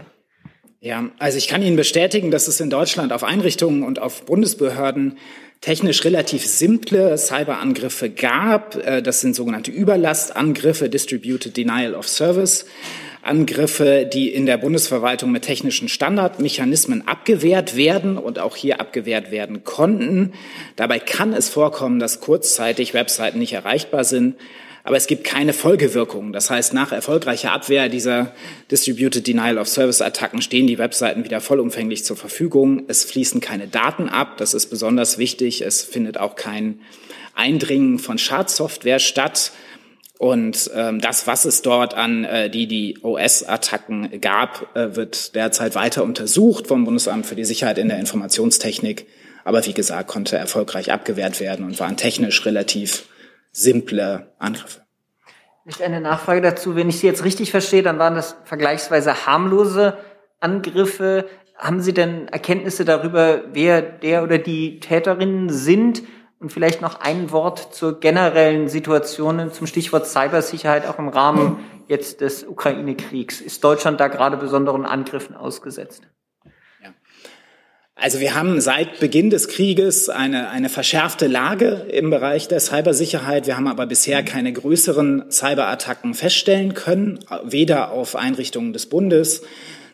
Ja, 0.82 1.06
also 1.20 1.38
ich 1.38 1.48
kann 1.48 1.62
Ihnen 1.62 1.76
bestätigen, 1.76 2.32
dass 2.32 2.48
es 2.48 2.60
in 2.60 2.70
Deutschland 2.70 3.14
auf 3.14 3.24
Einrichtungen 3.24 3.84
und 3.84 4.00
auf 4.00 4.26
Bundesbehörden 4.26 5.18
technisch 5.62 6.04
relativ 6.04 6.46
simple 6.46 7.18
Cyberangriffe 7.18 8.10
gab. 8.10 8.76
Äh, 8.76 9.02
das 9.02 9.22
sind 9.22 9.36
sogenannte 9.36 9.72
Überlastangriffe, 9.72 10.90
Distributed 10.90 11.56
Denial 11.56 11.94
of 11.94 12.08
Service. 12.08 12.66
Angriffe, 13.24 14.10
die 14.12 14.30
in 14.30 14.46
der 14.46 14.58
Bundesverwaltung 14.58 15.32
mit 15.32 15.44
technischen 15.44 15.90
Standardmechanismen 15.90 17.08
abgewehrt 17.08 17.76
werden 17.76 18.18
und 18.18 18.40
auch 18.40 18.56
hier 18.56 18.80
abgewehrt 18.80 19.32
werden 19.32 19.64
konnten. 19.64 20.34
Dabei 20.76 21.00
kann 21.00 21.34
es 21.34 21.50
vorkommen, 21.50 22.00
dass 22.00 22.20
kurzzeitig 22.20 22.94
Webseiten 22.94 23.40
nicht 23.40 23.54
erreichbar 23.54 24.04
sind 24.04 24.36
aber 24.84 24.98
es 24.98 25.08
gibt 25.08 25.24
keine 25.24 25.54
Folgewirkungen. 25.54 26.34
Das 26.34 26.50
heißt, 26.50 26.74
nach 26.74 26.92
erfolgreicher 26.92 27.52
Abwehr 27.52 27.88
dieser 27.88 28.34
Distributed 28.72 29.28
Denial 29.28 29.58
of 29.58 29.68
Service 29.68 30.02
Attacken 30.02 30.42
stehen 30.42 30.66
die 30.66 30.80
Webseiten 30.80 31.24
wieder 31.24 31.40
vollumfänglich 31.40 32.04
zur 32.04 32.18
Verfügung. 32.18 32.84
Es 32.88 33.04
fließen 33.04 33.42
keine 33.42 33.68
Daten 33.68 34.10
ab. 34.10 34.38
Das 34.38 34.54
ist 34.54 34.68
besonders 34.68 35.18
wichtig. 35.18 35.62
Es 35.62 35.84
findet 35.84 36.18
auch 36.18 36.36
kein 36.36 36.80
Eindringen 37.36 38.00
von 38.00 38.18
Schadsoftware 38.18 39.00
statt. 39.00 39.52
Und 40.22 40.70
ähm, 40.76 41.02
das, 41.02 41.26
was 41.26 41.46
es 41.46 41.64
dort 41.64 41.96
an 41.96 42.26
äh, 42.26 42.48
die 42.52 42.68
die 42.68 43.00
OS-Attacken 43.02 44.22
gab, 44.22 44.68
äh, 44.76 44.96
wird 44.96 45.34
derzeit 45.34 45.74
weiter 45.74 46.04
untersucht 46.04 46.68
vom 46.68 46.86
Bundesamt 46.86 47.26
für 47.26 47.34
die 47.34 47.44
Sicherheit 47.44 47.80
in 47.80 47.90
der 47.90 47.98
Informationstechnik. 47.98 49.08
Aber 49.46 49.66
wie 49.66 49.74
gesagt, 49.74 50.08
konnte 50.08 50.38
erfolgreich 50.38 50.92
abgewehrt 50.92 51.40
werden 51.40 51.66
und 51.66 51.80
waren 51.80 51.98
technisch 51.98 52.46
relativ 52.46 53.08
simple 53.52 54.32
Angriffe. 54.38 54.82
Nicht 55.66 55.82
eine 55.82 56.00
Nachfrage 56.00 56.42
dazu. 56.42 56.76
Wenn 56.76 56.90
ich 56.90 57.00
Sie 57.00 57.08
jetzt 57.08 57.26
richtig 57.26 57.50
verstehe, 57.50 57.82
dann 57.82 57.98
waren 57.98 58.14
das 58.14 58.36
vergleichsweise 58.44 59.26
harmlose 59.26 59.98
Angriffe. 60.40 61.26
Haben 61.58 61.82
Sie 61.82 61.96
denn 61.96 62.28
Erkenntnisse 62.28 62.86
darüber, 62.86 63.42
wer 63.54 63.82
der 63.82 64.22
oder 64.22 64.38
die 64.38 64.82
Täterinnen 64.82 65.50
sind? 65.50 66.04
Und 66.42 66.52
vielleicht 66.52 66.82
noch 66.82 67.00
ein 67.02 67.32
Wort 67.32 67.76
zur 67.76 68.00
generellen 68.00 68.68
Situation 68.68 69.52
zum 69.54 69.68
Stichwort 69.68 70.08
Cybersicherheit 70.08 70.88
auch 70.88 70.98
im 70.98 71.08
Rahmen 71.08 71.60
jetzt 71.88 72.22
des 72.22 72.44
Ukraine-Kriegs. 72.44 73.42
Ist 73.42 73.64
Deutschland 73.64 74.00
da 74.00 74.08
gerade 74.08 74.38
besonderen 74.38 74.88
Angriffen 74.88 75.36
ausgesetzt? 75.36 76.02
Also 77.94 78.20
wir 78.20 78.34
haben 78.34 78.60
seit 78.60 79.00
Beginn 79.00 79.30
des 79.30 79.50
Krieges 79.50 80.10
eine, 80.10 80.50
eine 80.50 80.70
verschärfte 80.70 81.28
Lage 81.28 81.86
im 81.92 82.10
Bereich 82.10 82.48
der 82.48 82.60
Cybersicherheit. 82.60 83.46
Wir 83.46 83.56
haben 83.56 83.68
aber 83.68 83.86
bisher 83.86 84.24
keine 84.24 84.52
größeren 84.52 85.26
Cyberattacken 85.30 86.16
feststellen 86.16 86.74
können, 86.74 87.20
weder 87.44 87.92
auf 87.92 88.16
Einrichtungen 88.16 88.74
des 88.74 88.88
Bundes 88.88 89.44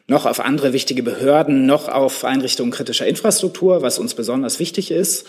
noch 0.08 0.26
auf 0.26 0.40
andere 0.40 0.72
wichtige 0.72 1.04
Behörden, 1.04 1.66
noch 1.66 1.90
auf 1.90 2.24
Einrichtungen 2.24 2.72
kritischer 2.72 3.06
Infrastruktur, 3.06 3.82
was 3.82 4.00
uns 4.00 4.14
besonders 4.14 4.60
wichtig 4.60 4.90
ist. 4.90 5.28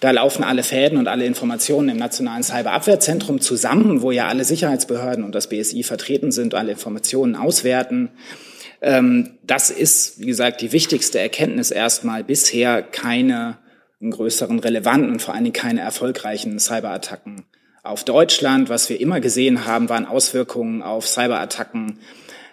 Da 0.00 0.10
laufen 0.10 0.44
alle 0.44 0.62
Fäden 0.62 0.98
und 0.98 1.08
alle 1.08 1.24
Informationen 1.24 1.88
im 1.88 1.96
Nationalen 1.96 2.42
Cyberabwehrzentrum 2.42 3.40
zusammen, 3.40 4.02
wo 4.02 4.10
ja 4.10 4.28
alle 4.28 4.44
Sicherheitsbehörden 4.44 5.24
und 5.24 5.34
das 5.34 5.48
BSI 5.48 5.82
vertreten 5.82 6.32
sind, 6.32 6.54
alle 6.54 6.72
Informationen 6.72 7.34
auswerten. 7.34 8.10
Ähm, 8.82 9.38
das 9.42 9.70
ist, 9.70 10.20
wie 10.20 10.26
gesagt, 10.26 10.60
die 10.60 10.72
wichtigste 10.72 11.18
Erkenntnis 11.18 11.70
erstmal 11.70 12.24
bisher 12.24 12.82
keine 12.82 13.58
größeren 14.02 14.58
relevanten 14.58 15.10
und 15.10 15.22
vor 15.22 15.34
allen 15.34 15.44
Dingen 15.44 15.54
keine 15.54 15.80
erfolgreichen 15.80 16.58
Cyberattacken 16.58 17.44
auf 17.82 18.04
Deutschland. 18.04 18.68
Was 18.68 18.90
wir 18.90 19.00
immer 19.00 19.20
gesehen 19.20 19.66
haben, 19.66 19.88
waren 19.88 20.06
Auswirkungen 20.06 20.82
auf 20.82 21.06
Cyberattacken 21.08 21.98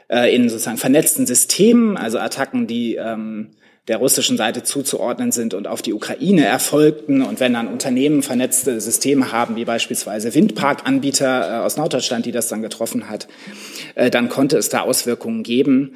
äh, 0.09 0.33
in 0.33 0.47
sozusagen 0.47 0.77
vernetzten 0.77 1.25
Systemen, 1.25 1.97
also 1.97 2.19
Attacken, 2.19 2.67
die 2.67 2.95
ähm, 2.95 3.51
der 3.87 3.97
russischen 3.97 4.37
Seite 4.37 4.63
zuzuordnen 4.63 5.33
sind 5.33 5.53
und 5.53 5.67
auf 5.67 5.81
die 5.81 5.93
Ukraine 5.93 6.45
erfolgten. 6.45 7.21
Und 7.21 7.41
wenn 7.41 7.53
dann 7.53 7.67
Unternehmen 7.67 8.23
vernetzte 8.23 8.79
Systeme 8.79 9.33
haben, 9.33 9.57
wie 9.57 9.65
beispielsweise 9.65 10.33
Windparkanbieter 10.33 11.59
äh, 11.59 11.65
aus 11.65 11.75
Norddeutschland, 11.75 12.25
die 12.25 12.31
das 12.31 12.47
dann 12.47 12.61
getroffen 12.61 13.09
hat, 13.09 13.27
äh, 13.95 14.09
dann 14.09 14.29
konnte 14.29 14.57
es 14.57 14.69
da 14.69 14.81
Auswirkungen 14.81 15.43
geben. 15.43 15.95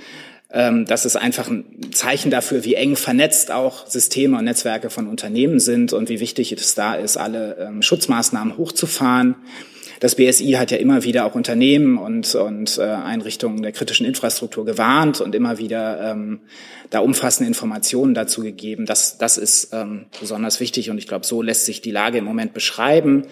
Ähm, 0.52 0.86
das 0.86 1.06
ist 1.06 1.16
einfach 1.16 1.50
ein 1.50 1.66
Zeichen 1.92 2.32
dafür, 2.32 2.64
wie 2.64 2.76
eng 2.76 2.96
vernetzt 2.96 3.52
auch 3.52 3.88
Systeme 3.88 4.38
und 4.38 4.46
Netzwerke 4.46 4.90
von 4.90 5.08
Unternehmen 5.08 5.60
sind 5.60 5.94
und 5.94 6.10
wie 6.10 6.20
wichtig 6.20 6.52
es 6.54 6.76
da 6.76 6.96
ist, 6.96 7.18
alle 7.18 7.58
ähm, 7.60 7.82
Schutzmaßnahmen 7.82 8.58
hochzufahren. 8.58 9.36
Das 10.00 10.14
BSI 10.16 10.52
hat 10.52 10.70
ja 10.70 10.78
immer 10.78 11.04
wieder 11.04 11.26
auch 11.26 11.34
Unternehmen 11.34 11.98
und, 11.98 12.36
und 12.36 12.78
äh, 12.78 12.84
Einrichtungen 12.84 13.64
der 13.64 13.72
kritischen 13.72 14.06
Infrastruktur 14.06 14.64
gewarnt 14.64 15.22
und 15.22 15.34
immer 15.34 15.58
wieder 15.58 16.12
ähm, 16.12 16.42
da 16.92 17.00
umfassende 17.00 17.48
Informationen 17.48 18.14
dazu 18.14 18.44
gegeben. 18.44 18.86
Das, 18.86 19.18
das 19.18 19.40
ist 19.40 19.74
ähm, 19.74 20.06
besonders 20.20 20.60
wichtig 20.60 20.92
und 20.92 21.00
ich 21.00 21.08
glaube, 21.08 21.26
so 21.26 21.42
lässt 21.42 21.66
sich 21.66 21.82
die 21.82 21.92
Lage 21.92 22.20
im 22.20 22.26
Moment 22.26 22.54
beschreiben. 22.54 23.24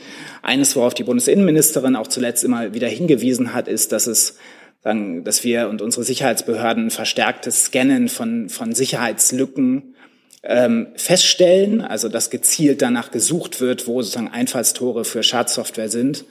Eines, 0.41 0.75
worauf 0.75 0.95
die 0.95 1.03
Bundesinnenministerin 1.03 1.95
auch 1.95 2.07
zuletzt 2.07 2.43
immer 2.43 2.74
wieder 2.74 2.88
hingewiesen 2.88 3.53
hat, 3.53 3.67
ist, 3.67 3.91
dass 3.91 4.07
es 4.07 4.38
sagen, 4.86 5.24
dass 5.24 5.44
wir 5.44 5.68
und 5.68 5.82
unsere 5.82 6.06
Sicherheitsbehörden 6.06 6.92
verstärktes 6.92 7.65
Scannen 7.65 8.08
von, 8.08 8.50
von 8.50 8.74
Sicherheitslücken 8.74 9.96
ähm, 10.44 10.88
feststellen, 10.96 11.82
also 11.82 12.08
dass 12.08 12.30
gezielt 12.30 12.82
danach 12.84 13.10
gesucht 13.12 13.60
wird, 13.60 13.88
wo 13.88 14.01
sozusagen 14.01 14.32
Einfallstore 14.32 15.04
für 15.04 15.24
Schadsoftware 15.24 15.89
sind. 15.89 16.25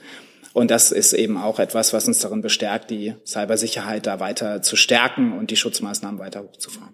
Und 0.53 0.71
das 0.71 0.93
ist 0.93 1.11
eben 1.11 1.37
auch 1.37 1.59
etwas, 1.59 1.91
was 1.91 2.07
uns 2.07 2.19
darin 2.19 2.41
bestärkt, 2.41 2.89
die 2.89 3.13
Cybersicherheit 3.25 4.07
da 4.07 4.21
weiter 4.21 4.61
zu 4.61 4.77
stärken 4.77 5.37
und 5.37 5.51
die 5.51 5.57
Schutzmaßnahmen 5.57 6.17
weiter 6.17 6.41
hochzufahren. 6.41 6.93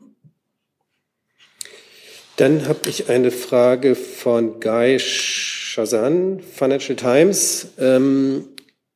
Dann 2.38 2.68
habe 2.68 2.90
ich 2.90 3.08
eine 3.08 3.30
Frage 3.30 3.94
von 3.94 4.60
Guy 4.60 4.98
Shazan, 5.00 6.40
Financial 6.40 6.96
Times, 6.96 7.68
ähm, 7.78 8.48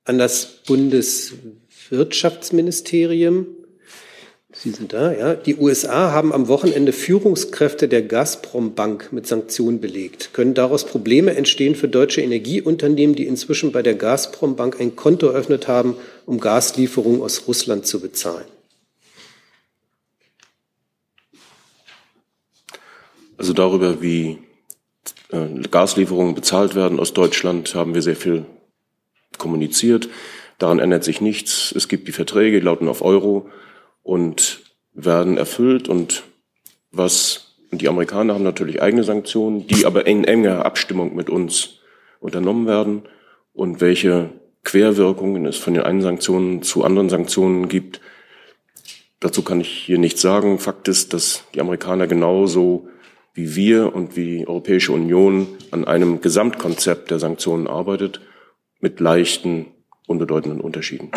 an 0.04 0.18
das 0.18 0.64
Bundeswirtschaftsministerium. 1.89 3.48
Sie 4.54 4.72
sind 4.72 4.94
da, 4.94 5.12
ja. 5.12 5.36
Die 5.36 5.58
USA 5.58 6.12
haben 6.12 6.32
am 6.32 6.48
Wochenende 6.48 6.94
Führungskräfte 6.94 7.89
der 7.89 8.01
Gazprom 8.01 8.74
Bank 8.74 9.12
mit 9.12 9.27
Sanktionen 9.27 9.82
belegt. 9.82 10.34
Können 10.34 10.54
daraus 10.54 10.86
Probleme 10.86 11.36
entstehen 11.36 11.75
für 11.75 11.89
deutsche 11.89 12.22
Energieunternehmen, 12.22 13.15
die 13.15 13.27
inzwischen 13.27 13.74
bei 13.74 13.82
der 13.82 13.96
Gazprom 13.96 14.56
Bank 14.56 14.80
ein 14.80 14.96
Konto 14.96 15.27
eröffnet 15.27 15.68
haben, 15.68 15.98
um 16.25 16.39
Gaslieferungen 16.39 17.22
aus 17.22 17.48
Russland 17.48 17.86
zu 17.86 18.00
bezahlen? 18.00 18.46
Also 23.38 23.51
darüber, 23.51 24.01
wie 24.01 24.39
äh, 25.32 25.68
Gaslieferungen 25.70 26.34
bezahlt 26.34 26.75
werden 26.75 27.01
aus 27.01 27.12
Deutschland, 27.13 27.75
haben 27.75 27.94
wir 27.94 28.01
sehr 28.01 28.15
viel 28.15 28.46
kommuniziert. 29.38 30.08
Daran 30.58 30.80
ändert 30.80 31.04
sich 31.04 31.22
nichts. 31.22 31.74
Es 31.76 31.88
gibt 31.88 32.08
die 32.08 32.14
Verträge, 32.14 32.60
die 32.60 32.66
lauten 32.66 32.88
auf 32.88 33.02
Euro 33.02 33.50
und 34.04 34.62
werden 34.94 35.38
erfüllt. 35.38 35.90
Und 35.90 36.24
was 36.92 37.56
die 37.72 37.90
Amerikaner 37.90 38.34
haben 38.34 38.44
natürlich 38.44 38.82
eigene 38.82 39.04
Sanktionen, 39.04 39.68
die 39.68 39.86
aber 39.86 40.08
in 40.08 40.24
enger 40.24 40.66
Abstimmung 40.66 41.16
mit 41.16 41.30
uns 41.30 41.80
unternommen 42.20 42.68
werden. 42.68 43.04
Und 43.54 43.82
welche 43.82 44.30
Querwirkungen 44.64 45.46
es 45.46 45.58
von 45.58 45.74
den 45.74 45.84
einen 45.84 46.02
Sanktionen 46.02 46.64
zu 46.64 46.84
anderen 46.84 47.10
Sanktionen 47.10 47.68
gibt, 47.68 48.02
dazu 49.20 49.44
kann 49.44 49.62
ich 49.62 49.70
hier 49.70 49.98
nichts 49.98 50.22
sagen. 50.22 50.60
Fakt 50.60 50.88
ist, 50.88 51.14
dass 51.14 51.44
die 51.54 51.62
Amerikaner 51.62 52.08
genauso 52.08 52.88
wie 53.34 53.56
wir 53.56 53.94
und 53.94 54.16
wie 54.16 54.40
die 54.40 54.48
Europäische 54.48 54.94
Union 54.94 55.48
an 55.72 55.86
einem 55.86 56.22
Gesamtkonzept 56.22 57.12
der 57.12 57.20
Sanktionen 57.20 57.68
arbeitet, 57.68 58.22
mit 58.80 59.00
leichten, 59.00 59.68
unbedeutenden 60.08 60.62
Unterschieden. 60.62 61.12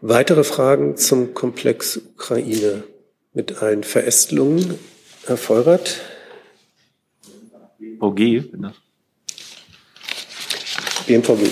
Weitere 0.00 0.44
Fragen 0.44 0.96
zum 0.96 1.34
Komplex 1.34 1.96
Ukraine 1.96 2.84
mit 3.32 3.62
allen 3.62 3.82
Verästelungen. 3.82 4.78
Herr 5.26 5.36
Feurath. 5.36 6.00
BMVG, 7.78 8.50
bitte. 8.50 8.74
BMVG. 11.06 11.50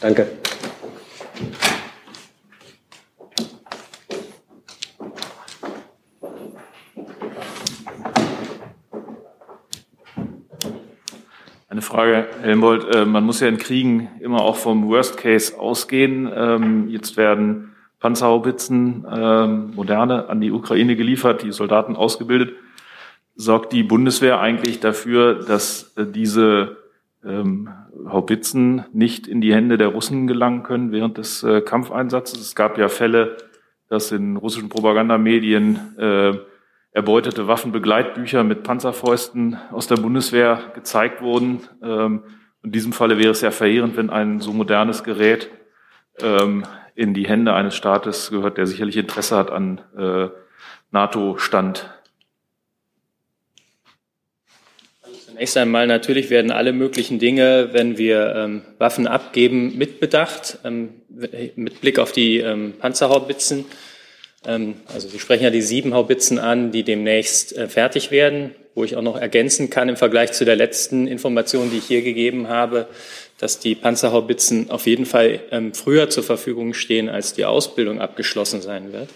Danke. 0.00 0.26
Eine 11.80 11.86
Frage, 11.86 12.26
Helmbold. 12.42 12.94
Äh, 12.94 13.06
man 13.06 13.24
muss 13.24 13.40
ja 13.40 13.48
in 13.48 13.56
Kriegen 13.56 14.10
immer 14.20 14.42
auch 14.42 14.56
vom 14.56 14.86
Worst 14.90 15.16
Case 15.16 15.58
ausgehen. 15.58 16.30
Ähm, 16.30 16.90
jetzt 16.90 17.16
werden 17.16 17.72
Panzerhaubitzen, 18.00 19.06
ähm, 19.10 19.72
moderne, 19.74 20.28
an 20.28 20.42
die 20.42 20.52
Ukraine 20.52 20.94
geliefert, 20.94 21.42
die 21.42 21.52
Soldaten 21.52 21.96
ausgebildet. 21.96 22.52
Sorgt 23.34 23.72
die 23.72 23.82
Bundeswehr 23.82 24.40
eigentlich 24.40 24.80
dafür, 24.80 25.36
dass 25.36 25.94
äh, 25.96 26.04
diese 26.04 26.76
ähm, 27.24 27.70
Haubitzen 28.06 28.84
nicht 28.92 29.26
in 29.26 29.40
die 29.40 29.54
Hände 29.54 29.78
der 29.78 29.88
Russen 29.88 30.26
gelangen 30.26 30.64
können 30.64 30.92
während 30.92 31.16
des 31.16 31.42
äh, 31.42 31.62
Kampfeinsatzes? 31.62 32.40
Es 32.40 32.54
gab 32.54 32.76
ja 32.76 32.90
Fälle, 32.90 33.38
dass 33.88 34.12
in 34.12 34.36
russischen 34.36 34.68
Propagandamedien 34.68 35.80
erbeutete 36.92 37.46
Waffenbegleitbücher 37.46 38.42
mit 38.44 38.62
Panzerfäusten 38.62 39.58
aus 39.70 39.86
der 39.86 39.96
Bundeswehr 39.96 40.72
gezeigt 40.74 41.22
wurden. 41.22 41.60
Ähm, 41.82 42.24
in 42.62 42.72
diesem 42.72 42.92
Falle 42.92 43.18
wäre 43.18 43.30
es 43.30 43.40
ja 43.40 43.50
verheerend, 43.50 43.96
wenn 43.96 44.10
ein 44.10 44.40
so 44.40 44.52
modernes 44.52 45.04
Gerät 45.04 45.50
ähm, 46.20 46.64
in 46.94 47.14
die 47.14 47.26
Hände 47.26 47.54
eines 47.54 47.74
Staates 47.74 48.30
gehört, 48.30 48.58
der 48.58 48.66
sicherlich 48.66 48.96
Interesse 48.96 49.36
hat 49.36 49.50
an 49.50 49.80
äh, 49.96 50.28
NATO-Stand. 50.90 51.88
Zunächst 55.26 55.56
einmal 55.56 55.86
natürlich 55.86 56.28
werden 56.28 56.50
alle 56.50 56.74
möglichen 56.74 57.18
Dinge, 57.18 57.70
wenn 57.72 57.96
wir 57.96 58.34
ähm, 58.34 58.62
Waffen 58.76 59.06
abgeben, 59.06 59.78
mitbedacht, 59.78 60.58
ähm, 60.64 60.90
mit 61.56 61.80
Blick 61.80 61.98
auf 61.98 62.12
die 62.12 62.38
ähm, 62.38 62.74
Panzerhaubitzen. 62.78 63.64
Ähm, 64.46 64.76
also 64.92 65.08
Sie 65.08 65.18
sprechen 65.18 65.44
ja 65.44 65.50
die 65.50 65.62
sieben 65.62 65.94
Haubitzen 65.94 66.38
an, 66.38 66.72
die 66.72 66.82
demnächst 66.82 67.56
äh, 67.56 67.68
fertig 67.68 68.10
werden, 68.10 68.54
wo 68.74 68.84
ich 68.84 68.96
auch 68.96 69.02
noch 69.02 69.16
ergänzen 69.16 69.70
kann 69.70 69.88
im 69.88 69.96
Vergleich 69.96 70.32
zu 70.32 70.44
der 70.44 70.56
letzten 70.56 71.06
Information, 71.06 71.70
die 71.70 71.78
ich 71.78 71.86
hier 71.86 72.02
gegeben 72.02 72.48
habe, 72.48 72.86
dass 73.38 73.58
die 73.58 73.74
Panzerhaubitzen 73.74 74.70
auf 74.70 74.86
jeden 74.86 75.06
Fall 75.06 75.40
ähm, 75.50 75.74
früher 75.74 76.10
zur 76.10 76.22
Verfügung 76.22 76.74
stehen, 76.74 77.08
als 77.08 77.32
die 77.32 77.44
Ausbildung 77.44 78.00
abgeschlossen 78.00 78.62
sein 78.62 78.92
wird. 78.92 79.08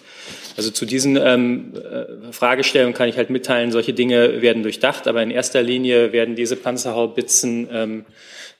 Also 0.56 0.70
zu 0.70 0.86
diesen 0.86 1.16
ähm, 1.16 1.72
äh, 1.74 2.32
Fragestellungen 2.32 2.94
kann 2.94 3.08
ich 3.08 3.16
halt 3.16 3.30
mitteilen, 3.30 3.72
solche 3.72 3.92
Dinge 3.92 4.40
werden 4.40 4.62
durchdacht, 4.62 5.08
aber 5.08 5.22
in 5.22 5.30
erster 5.30 5.62
Linie 5.62 6.12
werden 6.12 6.36
diese 6.36 6.56
Panzerhaubitzen 6.56 7.68
ähm, 7.72 8.04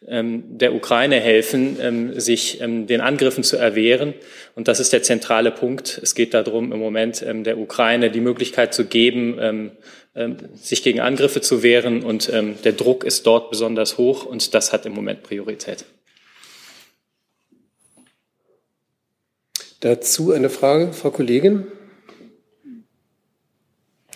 ähm, 0.06 0.58
der 0.58 0.74
Ukraine 0.74 1.20
helfen, 1.20 1.78
ähm, 1.80 2.20
sich 2.20 2.60
ähm, 2.60 2.86
den 2.86 3.00
Angriffen 3.00 3.42
zu 3.44 3.56
erwehren. 3.56 4.12
Und 4.54 4.68
das 4.68 4.80
ist 4.80 4.92
der 4.92 5.02
zentrale 5.02 5.50
Punkt. 5.50 5.98
Es 6.02 6.14
geht 6.14 6.34
darum, 6.34 6.72
im 6.72 6.78
Moment 6.78 7.22
ähm, 7.26 7.44
der 7.44 7.58
Ukraine 7.58 8.10
die 8.10 8.20
Möglichkeit 8.20 8.74
zu 8.74 8.84
geben, 8.84 9.38
ähm, 9.40 9.70
ähm, 10.14 10.36
sich 10.54 10.82
gegen 10.82 11.00
Angriffe 11.00 11.40
zu 11.40 11.62
wehren. 11.62 12.02
Und 12.02 12.30
der 12.30 12.72
Druck 12.72 13.04
ist 13.04 13.26
dort 13.26 13.50
besonders 13.50 13.98
hoch 13.98 14.26
und 14.26 14.54
das 14.54 14.72
hat 14.72 14.86
im 14.86 14.92
Moment 14.92 15.22
Priorität. 15.22 15.84
Dazu 19.84 20.32
eine 20.32 20.48
Frage, 20.48 20.94
Frau 20.94 21.10
Kollegin. 21.10 21.66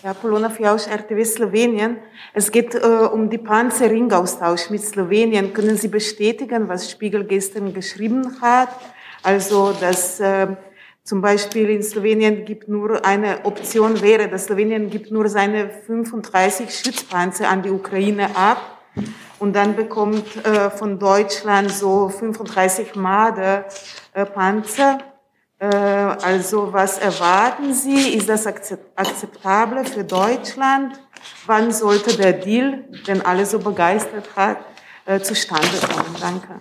Ja, 0.02 0.14
Polona 0.14 0.48
Fjausch, 0.48 0.87
RTW 0.87 1.22
Slowenien. 1.22 1.98
Es 2.32 2.50
geht 2.50 2.75
äh, 2.75 2.78
um 2.78 3.28
die 3.28 3.37
Panzerringaustausch 3.37 4.70
mit 4.70 4.82
Slowenien. 4.82 5.52
Können 5.52 5.76
Sie 5.76 5.88
bestätigen, 5.88 6.70
was 6.70 6.90
Spiegel 6.90 7.25
gestern 7.25 7.75
geschrieben 7.75 8.40
hat? 8.40 8.70
Also, 9.22 9.75
dass 9.78 10.18
äh, 10.20 10.56
zum 11.04 11.20
Beispiel 11.20 11.68
in 11.68 11.82
Slowenien 11.82 12.46
gibt 12.46 12.68
nur 12.68 13.04
eine 13.04 13.44
Option 13.44 14.00
wäre, 14.00 14.26
dass 14.26 14.46
Slowenien 14.46 14.88
gibt 14.88 15.10
nur 15.10 15.28
seine 15.28 15.68
35 15.68 16.75
Schützpanzer 16.75 17.46
an 17.46 17.60
die 17.60 17.70
Ukraine 17.70 18.34
ab 18.34 18.78
und 19.38 19.54
dann 19.54 19.76
bekommt 19.76 20.24
äh, 20.46 20.70
von 20.70 20.98
Deutschland 20.98 21.70
so 21.70 22.09
35 22.09 22.94
Marder 22.94 23.66
äh, 24.14 24.24
Panzer 24.24 25.00
also 25.64 26.73
was 26.73 26.99
erwarten 26.99 27.75
Sie? 27.75 28.14
Ist 28.14 28.29
das 28.29 28.47
akzeptabel 28.47 29.85
für 29.85 30.05
Deutschland? 30.05 30.99
Wann 31.47 31.73
sollte 31.73 32.16
der 32.16 32.33
Deal, 32.33 32.85
den 33.07 33.23
alle 33.23 33.44
so 33.44 33.59
begeistert 33.59 34.37
hat, 34.37 34.59
äh, 35.07 35.21
zustande 35.21 35.68
kommen? 35.92 36.16
Danke. 36.21 36.61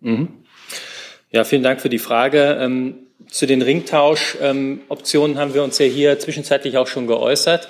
Mhm. 0.00 0.44
Ja, 1.30 1.44
vielen 1.44 1.62
Dank 1.62 1.80
für 1.80 1.88
die 1.88 1.98
Frage. 1.98 2.58
Ähm, 2.60 3.06
zu 3.28 3.46
den 3.46 3.62
Ringtauschoptionen 3.62 5.38
haben 5.38 5.54
wir 5.54 5.62
uns 5.62 5.78
ja 5.78 5.86
hier 5.86 6.18
zwischenzeitlich 6.18 6.76
auch 6.76 6.86
schon 6.86 7.06
geäußert. 7.06 7.68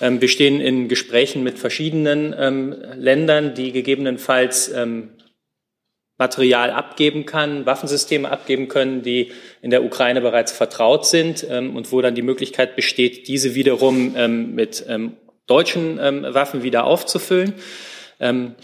Ähm, 0.00 0.20
wir 0.20 0.28
stehen 0.28 0.60
in 0.60 0.88
Gesprächen 0.88 1.42
mit 1.42 1.58
verschiedenen 1.58 2.34
ähm, 2.38 2.74
Ländern, 2.96 3.54
die 3.54 3.72
gegebenenfalls 3.72 4.72
Material 6.22 6.70
abgeben 6.70 7.26
kann, 7.26 7.66
Waffensysteme 7.66 8.30
abgeben 8.30 8.68
können, 8.68 9.02
die 9.02 9.32
in 9.60 9.70
der 9.70 9.82
Ukraine 9.82 10.20
bereits 10.20 10.52
vertraut 10.52 11.04
sind 11.04 11.44
ähm, 11.50 11.74
und 11.74 11.90
wo 11.90 12.00
dann 12.00 12.14
die 12.14 12.22
Möglichkeit 12.22 12.76
besteht, 12.76 13.26
diese 13.26 13.56
wiederum 13.56 14.14
ähm, 14.16 14.54
mit 14.54 14.84
ähm, 14.88 15.16
deutschen 15.48 15.98
ähm, 16.00 16.24
Waffen 16.28 16.62
wieder 16.62 16.84
aufzufüllen. 16.84 17.54
Ähm, 18.20 18.54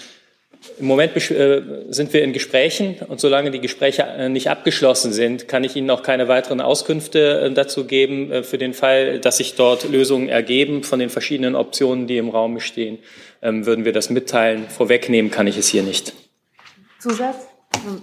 Im 0.78 0.86
Moment 0.86 1.16
äh, 1.16 1.62
sind 1.88 2.12
wir 2.12 2.22
in 2.22 2.32
Gesprächen 2.32 2.94
und 3.08 3.18
solange 3.18 3.50
die 3.50 3.60
Gespräche 3.60 4.02
äh, 4.02 4.28
nicht 4.28 4.48
abgeschlossen 4.50 5.12
sind, 5.12 5.48
kann 5.48 5.64
ich 5.64 5.74
Ihnen 5.74 5.90
auch 5.90 6.04
keine 6.04 6.28
weiteren 6.28 6.60
Auskünfte 6.60 7.40
äh, 7.40 7.50
dazu 7.52 7.86
geben, 7.86 8.30
äh, 8.30 8.42
für 8.44 8.58
den 8.58 8.72
Fall, 8.72 9.18
dass 9.18 9.38
sich 9.38 9.56
dort 9.56 9.88
Lösungen 9.90 10.28
ergeben 10.28 10.84
von 10.84 11.00
den 11.00 11.10
verschiedenen 11.10 11.56
Optionen, 11.56 12.06
die 12.06 12.18
im 12.18 12.28
Raum 12.28 12.60
stehen. 12.60 12.98
Ähm, 13.42 13.66
würden 13.66 13.84
wir 13.84 13.92
das 13.92 14.10
mitteilen. 14.10 14.68
Vorwegnehmen 14.68 15.32
kann 15.32 15.48
ich 15.48 15.58
es 15.58 15.66
hier 15.66 15.82
nicht. 15.82 16.12
Zusatz? 17.00 17.47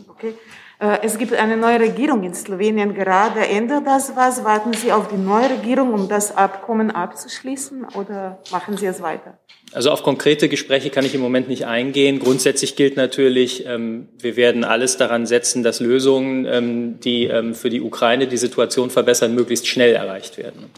Okay. 0.10 0.34
Äh, 0.80 1.00
es 1.04 1.18
gibt 1.18 1.34
eine 1.34 1.58
neue 1.58 1.80
Regierung 1.80 2.24
in 2.24 2.34
Slowenien 2.34 2.94
gerade. 2.94 3.40
Ändert 3.40 3.88
das 3.88 4.16
was? 4.16 4.44
Warten 4.44 4.74
Sie 4.74 4.92
auf 4.92 5.08
die 5.08 5.18
neue 5.18 5.50
Regierung, 5.50 5.94
um 5.94 6.10
das 6.10 6.36
Abkommen 6.36 6.92
abzuschließen 6.92 7.86
oder 7.96 8.40
machen 8.52 8.78
Sie 8.78 8.86
es 8.86 9.02
weiter? 9.02 9.38
Also 9.72 9.92
auf 9.92 10.04
konkrete 10.04 10.48
Gespräche 10.48 10.90
kann 10.90 11.06
ich 11.06 11.16
im 11.16 11.22
Moment 11.22 11.48
nicht 11.48 11.66
eingehen. 11.66 12.20
Grundsätzlich 12.20 12.76
gilt 12.76 12.98
natürlich, 12.98 13.66
ähm, 13.66 14.10
wir 14.20 14.36
werden 14.36 14.64
alles 14.64 14.98
daran 14.98 15.26
setzen, 15.26 15.64
dass 15.64 15.80
Lösungen, 15.80 16.46
ähm, 16.46 17.00
die 17.00 17.26
ähm, 17.26 17.56
für 17.56 17.70
die 17.70 17.82
Ukraine 17.82 18.28
die 18.28 18.38
Situation 18.38 18.90
verbessern, 18.90 19.34
möglichst 19.34 19.68
schnell 19.68 19.94
erreicht 19.94 20.38
werden. 20.38 20.70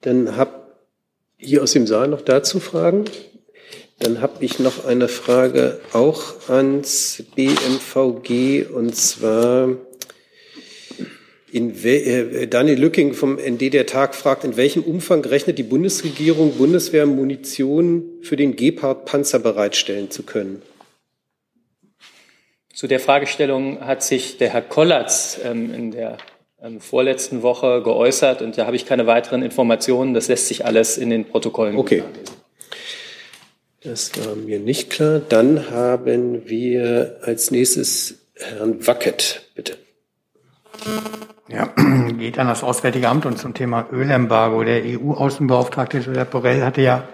Dann 0.00 0.36
habe 0.36 0.64
hier 1.36 1.62
aus 1.62 1.72
dem 1.72 1.86
Saal 1.86 2.08
noch 2.08 2.22
dazu 2.22 2.60
Fragen. 2.60 3.04
Dann 3.98 4.20
habe 4.20 4.44
ich 4.44 4.58
noch 4.58 4.84
eine 4.84 5.08
Frage 5.08 5.80
auch 5.92 6.48
ans 6.48 7.22
BMVG 7.36 8.66
und 8.74 8.94
zwar 8.94 9.76
in 11.52 11.72
äh, 11.84 12.48
Daniel 12.48 12.80
Lücking 12.80 13.14
vom 13.14 13.36
ND 13.36 13.72
der 13.72 13.86
Tag 13.86 14.16
fragt, 14.16 14.42
in 14.42 14.56
welchem 14.56 14.82
Umfang 14.82 15.24
rechnet 15.24 15.56
die 15.56 15.62
Bundesregierung, 15.62 16.58
Bundeswehr 16.58 17.06
Munition 17.06 18.10
für 18.22 18.34
den 18.34 18.56
Gepard-Panzer 18.56 19.38
bereitstellen 19.38 20.10
zu 20.10 20.24
können? 20.24 20.62
Zu 22.72 22.88
der 22.88 22.98
Fragestellung 22.98 23.80
hat 23.80 24.02
sich 24.02 24.36
der 24.36 24.50
Herr 24.50 24.62
Kollatz 24.62 25.38
ähm, 25.44 25.72
in 25.72 25.90
der 25.92 26.18
ähm, 26.60 26.80
vorletzten 26.80 27.42
Woche 27.42 27.82
geäußert 27.84 28.42
und 28.42 28.58
da 28.58 28.66
habe 28.66 28.74
ich 28.74 28.84
keine 28.84 29.06
weiteren 29.06 29.42
Informationen. 29.42 30.12
Das 30.12 30.26
lässt 30.26 30.48
sich 30.48 30.66
alles 30.66 30.98
in 30.98 31.10
den 31.10 31.24
Protokollen 31.24 31.76
okay. 31.76 31.98
nachlesen. 31.98 32.43
Das 33.84 34.10
war 34.24 34.34
mir 34.34 34.58
nicht 34.60 34.88
klar. 34.88 35.20
Dann 35.28 35.70
haben 35.70 36.48
wir 36.48 37.18
als 37.22 37.50
nächstes 37.50 38.14
Herrn 38.34 38.86
Wackett, 38.86 39.50
bitte. 39.54 39.76
Ja, 41.48 41.68
geht 42.18 42.38
an 42.38 42.46
das 42.48 42.64
Auswärtige 42.64 43.10
Amt 43.10 43.26
und 43.26 43.38
zum 43.38 43.52
Thema 43.52 43.86
Ölembargo. 43.92 44.64
Der 44.64 44.82
EU-Außenbeauftragte 44.82 45.98
Josep 45.98 46.30
Borrell 46.30 46.64
hatte 46.64 46.80
ja 46.80 47.06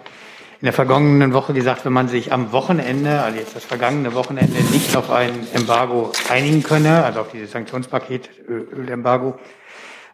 in 0.60 0.66
der 0.66 0.72
vergangenen 0.72 1.32
Woche 1.32 1.54
gesagt, 1.54 1.84
wenn 1.84 1.92
man 1.92 2.06
sich 2.06 2.32
am 2.32 2.52
Wochenende, 2.52 3.20
also 3.20 3.36
jetzt 3.36 3.56
das 3.56 3.64
vergangene 3.64 4.14
Wochenende, 4.14 4.62
nicht 4.70 4.94
auf 4.94 5.10
ein 5.10 5.48
Embargo 5.52 6.12
einigen 6.28 6.62
könne, 6.62 7.02
also 7.04 7.18
auf 7.20 7.32
dieses 7.32 7.50
Sanktionspaket 7.50 8.30
Ölembargo, 8.48 9.40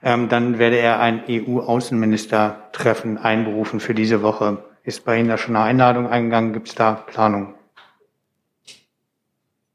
ähm, 0.03 0.31
dann 0.31 0.59
werde 0.59 0.79
er 0.79 1.01
ein 1.01 1.23
EU-Außenministertreffen 1.29 3.19
einberufen 3.19 3.79
für 3.79 3.92
diese 3.92 4.23
Woche. 4.23 4.64
Ist 4.87 5.05
bei 5.05 5.18
Ihnen 5.18 5.29
da 5.29 5.37
schon 5.37 5.57
eine 5.57 5.64
Einladung 5.64 6.07
eingegangen? 6.07 6.53
Gibt 6.53 6.68
es 6.68 6.77
da 6.77 6.94
Planungen? 6.94 7.55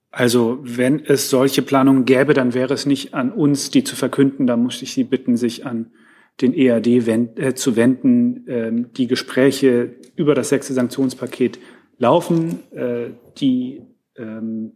Also 0.10 0.60
wenn 0.62 1.04
es 1.04 1.30
solche 1.30 1.62
Planungen 1.62 2.06
gäbe, 2.06 2.34
dann 2.34 2.54
wäre 2.54 2.74
es 2.74 2.86
nicht 2.86 3.14
an 3.14 3.30
uns, 3.30 3.72
die 3.72 3.84
zu 3.84 3.98
verkünden. 3.98 4.48
Da 4.48 4.56
muss 4.56 4.82
ich 4.82 4.94
Sie 4.94 5.04
bitten, 5.04 5.36
sich 5.36 5.66
an 5.66 5.92
den 6.40 6.54
EAD 6.54 7.06
wend, 7.06 7.38
äh, 7.38 7.54
zu 7.56 7.76
wenden. 7.76 8.46
Ähm, 8.48 8.94
die 8.94 9.08
Gespräche 9.08 9.96
über 10.16 10.34
das 10.34 10.48
sechste 10.48 10.74
Sanktionspaket 10.74 11.60
laufen. 11.98 12.60
Äh, 12.72 13.10
die 13.38 13.82
ähm, 14.16 14.72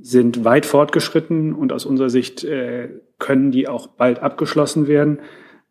sind 0.00 0.44
weit 0.44 0.64
fortgeschritten 0.64 1.54
und 1.54 1.72
aus 1.72 1.86
unserer 1.86 2.10
Sicht 2.10 2.44
äh, 2.44 2.88
können 3.18 3.50
die 3.50 3.66
auch 3.66 3.88
bald 3.88 4.20
abgeschlossen 4.20 4.86
werden. 4.86 5.18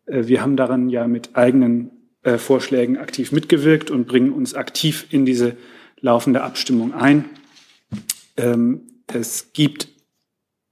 Äh, 0.04 0.26
wir 0.26 0.42
haben 0.42 0.56
daran 0.56 0.90
ja 0.90 1.08
mit 1.08 1.30
eigenen 1.34 1.92
äh, 2.22 2.38
Vorschlägen 2.38 2.98
aktiv 2.98 3.32
mitgewirkt 3.32 3.90
und 3.90 4.06
bringen 4.06 4.32
uns 4.32 4.54
aktiv 4.54 5.06
in 5.10 5.24
diese 5.24 5.56
laufende 6.00 6.42
Abstimmung 6.42 6.94
ein. 6.94 7.24
Ähm, 8.36 8.82
es 9.06 9.52
gibt 9.52 9.88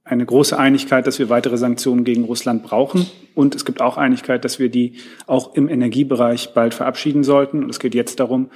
eine 0.03 0.25
große 0.25 0.57
Einigkeit, 0.57 1.05
dass 1.05 1.19
wir 1.19 1.29
weitere 1.29 1.57
Sanktionen 1.57 2.03
gegen 2.03 2.23
Russland 2.23 2.63
brauchen. 2.63 3.05
Und 3.35 3.55
es 3.55 3.63
gibt 3.63 3.79
auch 3.79 3.97
Einigkeit, 3.97 4.43
dass 4.43 4.57
wir 4.57 4.69
die 4.69 4.95
auch 5.27 5.53
im 5.53 5.69
Energiebereich 5.69 6.53
bald 6.53 6.73
verabschieden 6.73 7.23
sollten. 7.23 7.63
Und 7.63 7.69
es 7.69 7.79
geht 7.79 7.93
jetzt 7.93 8.19
darum, 8.19 8.49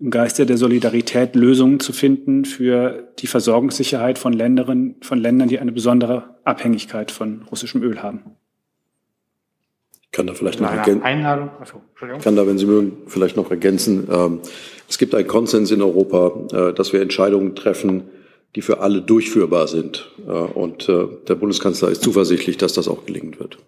im 0.00 0.10
Geiste 0.10 0.46
der 0.46 0.56
Solidarität 0.56 1.36
Lösungen 1.36 1.78
zu 1.78 1.92
finden 1.92 2.44
für 2.44 3.12
die 3.18 3.26
Versorgungssicherheit 3.26 4.18
von 4.18 4.32
Ländern, 4.32 4.96
von 5.02 5.18
Ländern, 5.18 5.48
die 5.48 5.58
eine 5.58 5.72
besondere 5.72 6.40
Abhängigkeit 6.44 7.10
von 7.10 7.42
russischem 7.42 7.82
Öl 7.82 8.02
haben. 8.02 8.36
Kann 10.14 10.28
da 10.28 10.34
vielleicht 10.34 10.60
noch 10.60 10.70
ergänzen. 10.70 11.02
Kann 12.22 12.36
da, 12.36 12.46
wenn 12.46 12.56
Sie 12.56 12.66
mögen, 12.66 12.98
vielleicht 13.08 13.36
noch 13.36 13.50
ergänzen. 13.50 14.06
Ähm, 14.08 14.40
es 14.88 14.96
gibt 14.96 15.12
einen 15.12 15.26
Konsens 15.26 15.72
in 15.72 15.82
Europa, 15.82 16.68
äh, 16.68 16.72
dass 16.72 16.92
wir 16.92 17.02
Entscheidungen 17.02 17.56
treffen, 17.56 18.04
die 18.54 18.62
für 18.62 18.78
alle 18.78 19.02
durchführbar 19.02 19.66
sind. 19.66 20.08
Äh, 20.24 20.30
und 20.30 20.88
äh, 20.88 21.08
der 21.26 21.34
Bundeskanzler 21.34 21.88
ist 21.88 22.04
zuversichtlich, 22.04 22.56
dass 22.56 22.74
das 22.74 22.86
auch 22.86 23.06
gelingen 23.06 23.40
wird. 23.40 23.58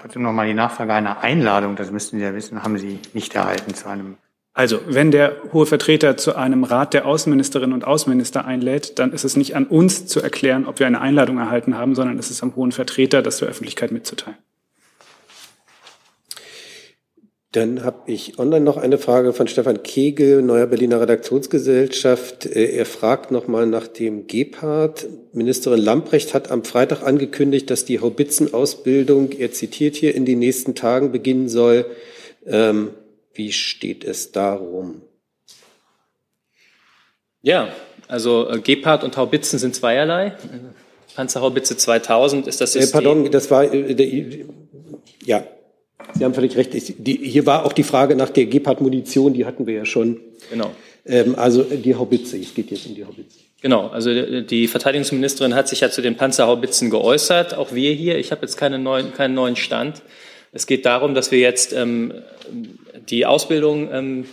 Trotzdem 0.00 0.22
nochmal 0.22 0.46
die 0.46 0.54
Nachfrage 0.54 0.94
einer 0.94 1.18
Einladung, 1.20 1.74
das 1.74 1.90
müssten 1.90 2.18
Sie 2.18 2.22
ja 2.22 2.32
wissen, 2.32 2.62
haben 2.62 2.78
Sie 2.78 3.00
nicht 3.12 3.34
erhalten 3.34 3.74
zu 3.74 3.88
einem. 3.88 4.18
Also, 4.54 4.80
wenn 4.86 5.10
der 5.10 5.36
hohe 5.52 5.64
Vertreter 5.64 6.18
zu 6.18 6.36
einem 6.36 6.64
Rat 6.64 6.92
der 6.92 7.06
Außenministerinnen 7.06 7.72
und 7.72 7.86
Außenminister 7.86 8.44
einlädt, 8.44 8.98
dann 8.98 9.12
ist 9.12 9.24
es 9.24 9.34
nicht 9.34 9.56
an 9.56 9.66
uns 9.66 10.06
zu 10.06 10.20
erklären, 10.20 10.66
ob 10.66 10.78
wir 10.78 10.86
eine 10.86 11.00
Einladung 11.00 11.38
erhalten 11.38 11.78
haben, 11.78 11.94
sondern 11.94 12.18
es 12.18 12.30
ist 12.30 12.42
am 12.42 12.54
hohen 12.54 12.72
Vertreter, 12.72 13.22
das 13.22 13.38
der 13.38 13.48
Öffentlichkeit 13.48 13.92
mitzuteilen. 13.92 14.36
Dann 17.52 17.84
habe 17.84 18.10
ich 18.10 18.38
online 18.38 18.64
noch 18.64 18.78
eine 18.78 18.96
Frage 18.96 19.34
von 19.34 19.46
Stefan 19.46 19.82
Kegel, 19.82 20.40
Neuer 20.40 20.66
Berliner 20.66 21.02
Redaktionsgesellschaft. 21.02 22.46
Äh, 22.46 22.76
er 22.76 22.86
fragt 22.86 23.30
nochmal 23.30 23.66
nach 23.66 23.86
dem 23.86 24.26
Gepard. 24.26 25.06
Ministerin 25.32 25.78
Lamprecht 25.78 26.32
hat 26.32 26.50
am 26.50 26.64
Freitag 26.64 27.02
angekündigt, 27.02 27.70
dass 27.70 27.84
die 27.84 28.00
Haubitzenausbildung, 28.00 29.32
er 29.32 29.52
zitiert 29.52 29.96
hier, 29.96 30.14
in 30.14 30.24
den 30.24 30.38
nächsten 30.38 30.74
Tagen 30.74 31.12
beginnen 31.12 31.50
soll. 31.50 31.84
Ähm, 32.46 32.90
wie 33.34 33.52
steht 33.52 34.04
es 34.04 34.32
darum? 34.32 35.02
Ja, 37.42 37.68
also 38.08 38.48
äh, 38.48 38.60
Gepard 38.60 39.04
und 39.04 39.16
Haubitzen 39.16 39.58
sind 39.58 39.74
zweierlei. 39.74 40.36
Panzerhaubitze 41.14 41.76
2000 41.76 42.46
ist 42.46 42.60
das 42.60 42.72
System. 42.72 42.88
Äh, 42.88 42.92
pardon, 42.92 43.30
das 43.30 43.50
war, 43.50 43.64
äh, 43.72 43.94
der, 43.94 44.46
ja, 45.24 45.44
Sie 46.14 46.24
haben 46.24 46.34
völlig 46.34 46.56
recht. 46.56 46.70
Die, 46.72 47.16
hier 47.22 47.46
war 47.46 47.64
auch 47.64 47.72
die 47.72 47.82
Frage 47.82 48.16
nach 48.16 48.30
der 48.30 48.46
Gepard-Munition, 48.46 49.32
die 49.34 49.46
hatten 49.46 49.66
wir 49.66 49.74
ja 49.74 49.84
schon. 49.84 50.20
Genau. 50.50 50.70
Ähm, 51.06 51.34
also 51.36 51.62
die 51.62 51.94
Haubitze, 51.94 52.38
es 52.38 52.54
geht 52.54 52.70
jetzt 52.70 52.86
um 52.86 52.94
die 52.94 53.04
Haubitze. 53.04 53.38
Genau, 53.60 53.88
also 53.88 54.42
die 54.42 54.66
Verteidigungsministerin 54.66 55.54
hat 55.54 55.68
sich 55.68 55.80
ja 55.80 55.90
zu 55.90 56.02
den 56.02 56.16
Panzerhaubitzen 56.16 56.90
geäußert, 56.90 57.54
auch 57.54 57.72
wir 57.72 57.92
hier. 57.92 58.18
Ich 58.18 58.32
habe 58.32 58.42
jetzt 58.42 58.56
keine 58.56 58.78
neuen, 58.78 59.14
keinen 59.14 59.34
neuen 59.34 59.56
Stand. 59.56 60.02
Es 60.52 60.66
geht 60.66 60.84
darum, 60.84 61.14
dass 61.14 61.30
wir 61.30 61.38
jetzt 61.38 61.72
ähm, 61.72 62.12
die 63.08 63.24
Ausbildung 63.24 63.88
ähm, 63.90 64.26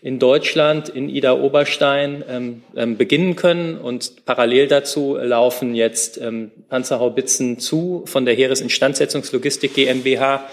in 0.00 0.18
Deutschland, 0.18 0.88
in 0.88 1.10
Ida 1.10 1.34
Oberstein 1.34 2.24
ähm, 2.28 2.62
ähm, 2.74 2.96
beginnen 2.96 3.36
können. 3.36 3.76
Und 3.76 4.24
parallel 4.24 4.66
dazu 4.68 5.18
laufen 5.20 5.74
jetzt 5.74 6.18
ähm, 6.18 6.50
Panzerhaubitzen 6.70 7.58
zu 7.58 8.02
von 8.06 8.24
der 8.24 8.34
Heeresinstandsetzungslogistik 8.34 9.74
GmbH 9.74 10.48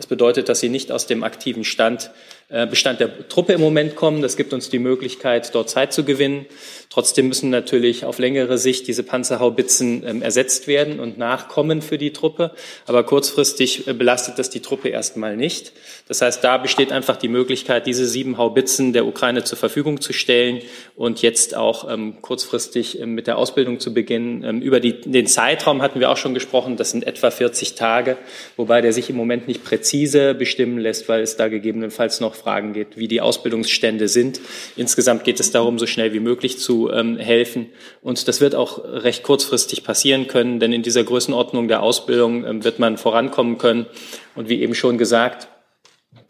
das 0.00 0.06
bedeutet, 0.06 0.48
dass 0.48 0.60
sie 0.60 0.70
nicht 0.70 0.92
aus 0.92 1.06
dem 1.06 1.22
aktiven 1.22 1.62
Stand, 1.62 2.10
Bestand 2.50 2.98
der 2.98 3.28
Truppe 3.28 3.52
im 3.52 3.60
Moment 3.60 3.94
kommen. 3.94 4.22
Das 4.22 4.36
gibt 4.36 4.52
uns 4.52 4.70
die 4.70 4.80
Möglichkeit, 4.80 5.54
dort 5.54 5.70
Zeit 5.70 5.92
zu 5.92 6.04
gewinnen. 6.04 6.46
Trotzdem 6.92 7.28
müssen 7.28 7.50
natürlich 7.50 8.04
auf 8.04 8.18
längere 8.18 8.58
Sicht 8.58 8.88
diese 8.88 9.04
Panzerhaubitzen 9.04 10.02
ähm, 10.04 10.22
ersetzt 10.22 10.66
werden 10.66 10.98
und 10.98 11.18
nachkommen 11.18 11.82
für 11.82 11.98
die 11.98 12.12
Truppe. 12.12 12.50
Aber 12.84 13.04
kurzfristig 13.04 13.86
äh, 13.86 13.92
belastet 13.92 14.40
das 14.40 14.50
die 14.50 14.58
Truppe 14.58 14.88
erstmal 14.88 15.36
nicht. 15.36 15.72
Das 16.08 16.20
heißt, 16.20 16.42
da 16.42 16.56
besteht 16.56 16.90
einfach 16.90 17.16
die 17.16 17.28
Möglichkeit, 17.28 17.86
diese 17.86 18.06
sieben 18.06 18.38
Haubitzen 18.38 18.92
der 18.92 19.06
Ukraine 19.06 19.44
zur 19.44 19.56
Verfügung 19.56 20.00
zu 20.00 20.12
stellen 20.12 20.62
und 20.96 21.22
jetzt 21.22 21.54
auch 21.54 21.88
ähm, 21.88 22.20
kurzfristig 22.22 22.98
ähm, 22.98 23.14
mit 23.14 23.28
der 23.28 23.38
Ausbildung 23.38 23.78
zu 23.78 23.94
beginnen. 23.94 24.60
Über 24.60 24.80
die, 24.80 25.00
den 25.00 25.28
Zeitraum 25.28 25.82
hatten 25.82 26.00
wir 26.00 26.10
auch 26.10 26.16
schon 26.16 26.34
gesprochen. 26.34 26.76
Das 26.76 26.90
sind 26.90 27.06
etwa 27.06 27.30
40 27.30 27.76
Tage, 27.76 28.16
wobei 28.56 28.80
der 28.80 28.92
sich 28.92 29.08
im 29.10 29.16
Moment 29.16 29.46
nicht 29.46 29.62
präzise 29.62 30.34
bestimmen 30.34 30.78
lässt, 30.78 31.08
weil 31.08 31.22
es 31.22 31.36
da 31.36 31.46
gegebenenfalls 31.46 32.18
noch 32.18 32.34
Fragen 32.40 32.72
geht, 32.72 32.96
wie 32.96 33.08
die 33.08 33.20
Ausbildungsstände 33.20 34.08
sind. 34.08 34.40
Insgesamt 34.76 35.24
geht 35.24 35.40
es 35.40 35.50
darum, 35.50 35.78
so 35.78 35.86
schnell 35.86 36.12
wie 36.12 36.20
möglich 36.20 36.58
zu 36.58 36.90
ähm, 36.90 37.18
helfen. 37.18 37.66
Und 38.02 38.26
das 38.26 38.40
wird 38.40 38.54
auch 38.54 38.82
recht 38.84 39.22
kurzfristig 39.22 39.84
passieren 39.84 40.26
können, 40.26 40.60
denn 40.60 40.72
in 40.72 40.82
dieser 40.82 41.04
Größenordnung 41.04 41.68
der 41.68 41.82
Ausbildung 41.82 42.44
ähm, 42.44 42.64
wird 42.64 42.78
man 42.78 42.96
vorankommen 42.96 43.58
können. 43.58 43.86
Und 44.34 44.48
wie 44.48 44.62
eben 44.62 44.74
schon 44.74 44.98
gesagt, 44.98 45.48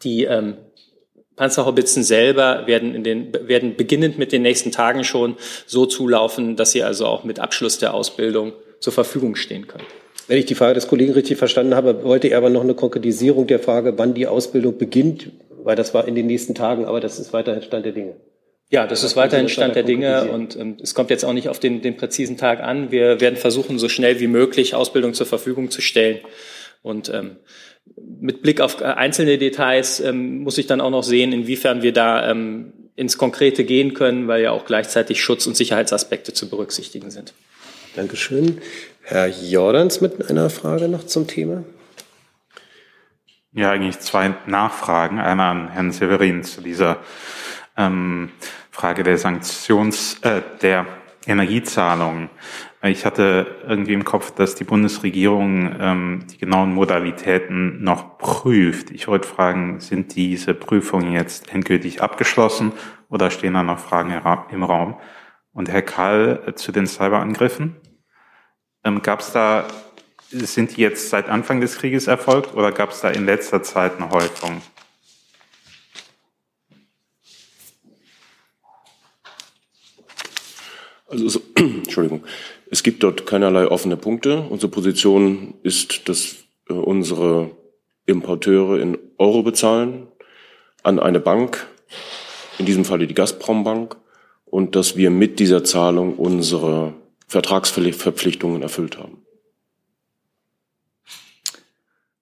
die 0.02 0.24
ähm, 0.24 0.56
Panzerhaubitzen 1.36 2.02
selber 2.02 2.66
werden, 2.66 2.94
in 2.94 3.02
den, 3.02 3.32
werden 3.48 3.74
beginnend 3.74 4.18
mit 4.18 4.30
den 4.30 4.42
nächsten 4.42 4.72
Tagen 4.72 5.04
schon 5.04 5.36
so 5.66 5.86
zulaufen, 5.86 6.54
dass 6.56 6.72
sie 6.72 6.82
also 6.82 7.06
auch 7.06 7.24
mit 7.24 7.38
Abschluss 7.38 7.78
der 7.78 7.94
Ausbildung 7.94 8.52
zur 8.80 8.92
Verfügung 8.92 9.36
stehen 9.36 9.66
können. 9.66 9.86
Wenn 10.30 10.38
ich 10.38 10.46
die 10.46 10.54
Frage 10.54 10.74
des 10.74 10.86
Kollegen 10.86 11.12
richtig 11.12 11.38
verstanden 11.38 11.74
habe, 11.74 12.04
wollte 12.04 12.28
er 12.28 12.38
aber 12.38 12.50
noch 12.50 12.62
eine 12.62 12.74
Konkretisierung 12.74 13.46
der 13.46 13.58
Frage, 13.58 13.94
wann 13.96 14.14
die 14.14 14.26
Ausbildung 14.26 14.78
beginnt, 14.78 15.30
weil 15.64 15.76
das 15.76 15.94
war 15.94 16.06
in 16.06 16.14
den 16.14 16.26
nächsten 16.26 16.54
Tagen, 16.54 16.84
aber 16.84 17.00
das 17.00 17.18
ist 17.18 17.32
weiterhin 17.32 17.62
Stand 17.62 17.84
der 17.84 17.92
Dinge. 17.92 18.16
Ja, 18.70 18.86
das 18.86 19.02
ist 19.02 19.16
weiterhin 19.16 19.48
Stand 19.48 19.74
der 19.74 19.82
Dinge 19.82 20.30
und 20.30 20.56
ähm, 20.56 20.76
es 20.80 20.94
kommt 20.94 21.10
jetzt 21.10 21.24
auch 21.24 21.32
nicht 21.32 21.48
auf 21.48 21.58
den, 21.58 21.82
den 21.82 21.96
präzisen 21.96 22.36
Tag 22.36 22.60
an. 22.60 22.92
Wir 22.92 23.20
werden 23.20 23.36
versuchen, 23.36 23.80
so 23.80 23.88
schnell 23.88 24.20
wie 24.20 24.28
möglich 24.28 24.76
Ausbildung 24.76 25.12
zur 25.12 25.26
Verfügung 25.26 25.70
zu 25.70 25.80
stellen. 25.80 26.20
Und 26.82 27.12
ähm, 27.12 27.36
mit 28.20 28.42
Blick 28.42 28.60
auf 28.60 28.80
äh, 28.80 28.84
einzelne 28.84 29.38
Details 29.38 29.98
ähm, 29.98 30.38
muss 30.38 30.56
ich 30.56 30.68
dann 30.68 30.80
auch 30.80 30.90
noch 30.90 31.02
sehen, 31.02 31.32
inwiefern 31.32 31.82
wir 31.82 31.92
da 31.92 32.30
ähm, 32.30 32.72
ins 32.94 33.18
Konkrete 33.18 33.64
gehen 33.64 33.94
können, 33.94 34.28
weil 34.28 34.42
ja 34.42 34.52
auch 34.52 34.64
gleichzeitig 34.64 35.20
Schutz- 35.20 35.46
und 35.48 35.56
Sicherheitsaspekte 35.56 36.32
zu 36.32 36.48
berücksichtigen 36.48 37.10
sind. 37.10 37.32
Dankeschön. 37.96 38.58
Herr 39.02 39.26
Jordans 39.26 40.00
mit 40.00 40.30
einer 40.30 40.48
Frage 40.48 40.88
noch 40.88 41.04
zum 41.06 41.26
Thema. 41.26 41.64
Ja, 43.52 43.72
eigentlich 43.72 43.98
zwei 43.98 44.32
Nachfragen. 44.46 45.18
Einer 45.18 45.44
an 45.46 45.68
Herrn 45.68 45.90
Severin 45.90 46.44
zu 46.44 46.60
dieser 46.60 46.98
ähm, 47.76 48.30
Frage 48.70 49.02
der 49.02 49.18
Sanktions, 49.18 50.20
äh, 50.20 50.40
der 50.62 50.86
Energiezahlungen. 51.26 52.30
Ich 52.82 53.04
hatte 53.04 53.56
irgendwie 53.66 53.92
im 53.92 54.04
Kopf, 54.04 54.30
dass 54.30 54.54
die 54.54 54.62
Bundesregierung 54.62 55.74
ähm, 55.80 56.26
die 56.30 56.38
genauen 56.38 56.72
Modalitäten 56.72 57.82
noch 57.82 58.18
prüft. 58.18 58.92
Ich 58.92 59.08
wollte 59.08 59.26
fragen, 59.26 59.80
sind 59.80 60.14
diese 60.14 60.54
Prüfungen 60.54 61.12
jetzt 61.12 61.52
endgültig 61.52 62.02
abgeschlossen 62.02 62.72
oder 63.08 63.30
stehen 63.30 63.54
da 63.54 63.64
noch 63.64 63.80
Fragen 63.80 64.12
im 64.52 64.62
Raum? 64.62 64.96
Und 65.52 65.68
Herr 65.68 65.82
Karl 65.82 66.44
äh, 66.46 66.54
zu 66.54 66.70
den 66.70 66.86
Cyberangriffen. 66.86 67.80
Ähm, 68.84 69.02
gab 69.02 69.20
es 69.20 69.32
da, 69.32 69.66
sind 70.30 70.76
die 70.76 70.80
jetzt 70.80 71.10
seit 71.10 71.28
Anfang 71.28 71.60
des 71.60 71.76
Krieges 71.76 72.06
erfolgt 72.06 72.54
oder 72.54 72.72
gab 72.72 72.92
es 72.92 73.00
da 73.00 73.10
in 73.10 73.26
letzter 73.26 73.62
Zeit 73.62 73.96
eine 73.96 74.10
Häufung? 74.10 74.62
Also, 81.08 81.28
so, 81.28 81.42
Entschuldigung. 81.56 82.24
Es 82.70 82.84
gibt 82.84 83.02
dort 83.02 83.26
keinerlei 83.26 83.66
offene 83.66 83.96
Punkte. 83.96 84.42
Unsere 84.48 84.70
Position 84.70 85.54
ist, 85.64 86.08
dass 86.08 86.36
äh, 86.68 86.72
unsere 86.72 87.50
Importeure 88.06 88.78
in 88.78 88.96
Euro 89.18 89.42
bezahlen 89.42 90.06
an 90.84 91.00
eine 91.00 91.18
Bank, 91.18 91.66
in 92.58 92.66
diesem 92.66 92.84
Falle 92.84 93.08
die 93.08 93.14
Gazprom-Bank, 93.14 93.96
und 94.46 94.76
dass 94.76 94.96
wir 94.96 95.10
mit 95.10 95.40
dieser 95.40 95.64
Zahlung 95.64 96.14
unsere 96.14 96.94
Vertragsverpflichtungen 97.26 98.62
erfüllt 98.62 98.98
haben. 98.98 99.19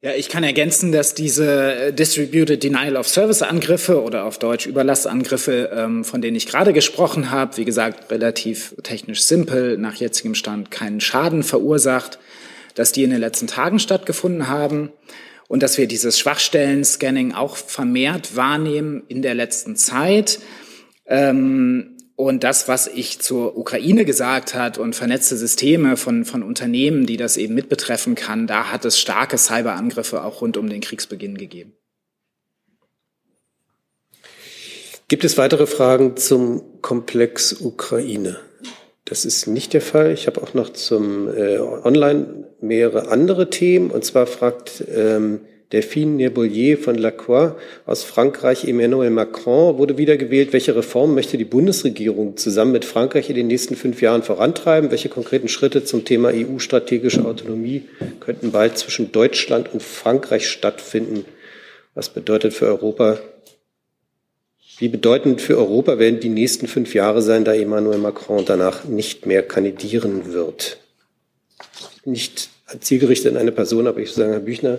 Ja, 0.01 0.13
ich 0.13 0.29
kann 0.29 0.45
ergänzen, 0.45 0.93
dass 0.93 1.15
diese 1.15 1.75
äh, 1.75 1.93
Distributed 1.93 2.63
Denial 2.63 2.97
of 2.97 3.09
Service 3.09 3.43
Angriffe 3.43 4.01
oder 4.01 4.27
auf 4.27 4.39
Deutsch 4.39 4.67
Überlassangriffe, 4.67 5.71
ähm, 5.75 6.05
von 6.05 6.23
denen 6.23 6.37
ich 6.37 6.47
gerade 6.47 6.73
gesprochen 6.73 7.33
habe, 7.33 7.57
wie 7.57 7.65
gesagt, 7.65 8.09
relativ 8.13 8.77
technisch 8.85 9.23
simpel, 9.23 9.77
nach 9.77 9.97
jetzigem 9.97 10.37
Stand 10.37 10.71
keinen 10.71 11.01
Schaden 11.01 11.43
verursacht, 11.43 12.21
dass 12.77 12.93
die 12.93 13.03
in 13.03 13.11
den 13.11 13.19
letzten 13.19 13.49
Tagen 13.49 13.81
stattgefunden 13.81 14.47
haben 14.47 14.93
und 15.49 15.65
dass 15.65 15.79
wir 15.79 15.89
dieses 15.89 16.17
Schwachstellen-Scanning 16.21 17.35
auch 17.35 17.57
vermehrt 17.57 18.37
wahrnehmen 18.37 19.03
in 19.09 19.21
der 19.21 19.35
letzten 19.35 19.75
Zeit. 19.75 20.39
Ähm, 21.07 21.98
Und 22.21 22.43
das, 22.43 22.67
was 22.67 22.89
ich 22.89 23.21
zur 23.21 23.57
Ukraine 23.57 24.05
gesagt 24.05 24.53
hat 24.53 24.77
und 24.77 24.97
vernetzte 24.97 25.37
Systeme 25.37 25.97
von, 25.97 26.25
von 26.25 26.43
Unternehmen, 26.43 27.07
die 27.07 27.17
das 27.17 27.37
eben 27.37 27.55
mitbetreffen 27.55 28.17
kann, 28.17 28.49
da 28.49 28.73
hat 28.73 28.85
es 28.85 28.99
starke 28.99 29.39
Cyberangriffe 29.39 30.25
auch 30.25 30.41
rund 30.41 30.57
um 30.57 30.69
den 30.69 30.81
Kriegsbeginn 30.81 31.39
gegeben. 31.39 31.75
Gibt 35.07 35.23
es 35.23 35.39
weitere 35.39 35.69
Fragen 35.69 36.17
zum 36.17 36.83
Komplex 36.83 37.53
Ukraine? 37.53 38.41
Das 39.05 39.25
ist 39.25 39.47
nicht 39.47 39.73
der 39.73 39.81
Fall. 39.81 40.11
Ich 40.11 40.27
habe 40.27 40.43
auch 40.43 40.55
noch 40.55 40.71
zum 40.71 41.29
äh, 41.29 41.59
Online 41.59 42.49
mehrere 42.61 43.13
andere 43.13 43.49
Themen. 43.49 43.93
Und 43.93 44.05
zwar 44.05 44.27
fragt 44.27 44.83
ähm, 44.93 45.43
Delphine 45.73 46.13
Nerbolier 46.13 46.79
von 46.79 46.95
Lacroix 46.95 47.53
aus 47.85 48.03
Frankreich, 48.03 48.65
Emmanuel 48.65 49.11
Macron 49.11 49.77
wurde 49.77 49.99
wiedergewählt. 49.99 50.55
Welche 50.55 50.75
Reformen 50.75 51.15
möchte 51.15 51.37
die 51.37 51.45
Bundesregierung 51.45 52.39
zusammen 52.39 52.73
mit 52.73 52.87
Frankreich 52.87 53.29
in 53.29 53.37
den 53.37 53.49
nächsten 53.49 53.77
fünf 53.77 54.01
Jahren 54.01 54.23
vorantreiben? 54.23 54.91
Welche 54.91 55.11
konkreten 55.11 55.49
Schritte 55.49 55.85
zum 55.85 56.07
Thema 56.07 56.31
EU-strategische 56.33 57.25
Autonomie 57.27 57.83
könnten 58.21 58.51
bald 58.51 58.79
zwischen 58.79 59.13
Deutschland 59.13 59.73
und 59.73 59.83
Frankreich 59.83 60.49
stattfinden? 60.49 61.27
Was 61.95 62.09
bedeutet 62.09 62.55
für 62.55 62.67
Europa 62.67 63.19
wie 64.79 64.89
bedeutend 64.89 65.41
für 65.41 65.59
Europa 65.59 65.99
werden 65.99 66.21
die 66.21 66.29
nächsten 66.29 66.69
fünf 66.69 66.95
Jahre 66.95 67.21
sein, 67.21 67.45
da 67.45 67.53
Emmanuel 67.53 67.99
Macron 67.99 68.45
danach 68.45 68.85
nicht 68.85 69.27
mehr 69.27 69.43
kandidieren 69.43 70.33
wird? 70.33 70.79
Nicht 72.05 72.49
zielgerichtet 72.81 73.33
an 73.33 73.41
eine 73.41 73.51
Person, 73.51 73.89
aber 73.89 73.99
ich 73.99 74.11
würde 74.11 74.21
sagen, 74.21 74.33
Herr 74.33 74.41
Büchner. 74.41 74.79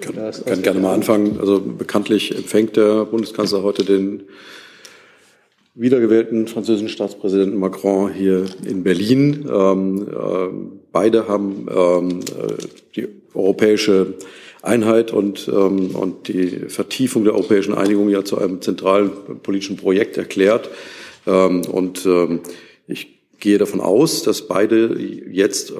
Ich 0.00 0.06
kann, 0.06 0.32
kann 0.46 0.62
gerne 0.62 0.80
mal 0.80 0.94
anfangen. 0.94 1.38
Also 1.40 1.60
bekanntlich 1.60 2.34
empfängt 2.34 2.76
der 2.76 3.04
Bundeskanzler 3.04 3.62
heute 3.62 3.84
den 3.84 4.22
wiedergewählten 5.74 6.48
französischen 6.48 6.88
Staatspräsidenten 6.88 7.58
Macron 7.58 8.12
hier 8.12 8.46
in 8.66 8.82
Berlin. 8.82 9.48
Ähm, 9.50 10.08
äh, 10.08 10.48
beide 10.92 11.28
haben 11.28 11.66
ähm, 11.70 12.20
äh, 12.20 12.54
die 12.96 13.08
europäische 13.34 14.14
Einheit 14.62 15.12
und, 15.12 15.48
ähm, 15.48 15.94
und 15.94 16.28
die 16.28 16.68
Vertiefung 16.68 17.24
der 17.24 17.34
europäischen 17.34 17.74
Einigung 17.74 18.08
ja 18.08 18.24
zu 18.24 18.38
einem 18.38 18.60
zentralen 18.60 19.10
politischen 19.42 19.76
Projekt 19.76 20.16
erklärt. 20.16 20.70
Ähm, 21.26 21.62
und 21.70 22.04
ähm, 22.06 22.40
ich 22.86 23.19
gehe 23.40 23.58
davon 23.58 23.80
aus, 23.80 24.22
dass 24.22 24.46
beide 24.46 24.96
jetzt 24.98 25.72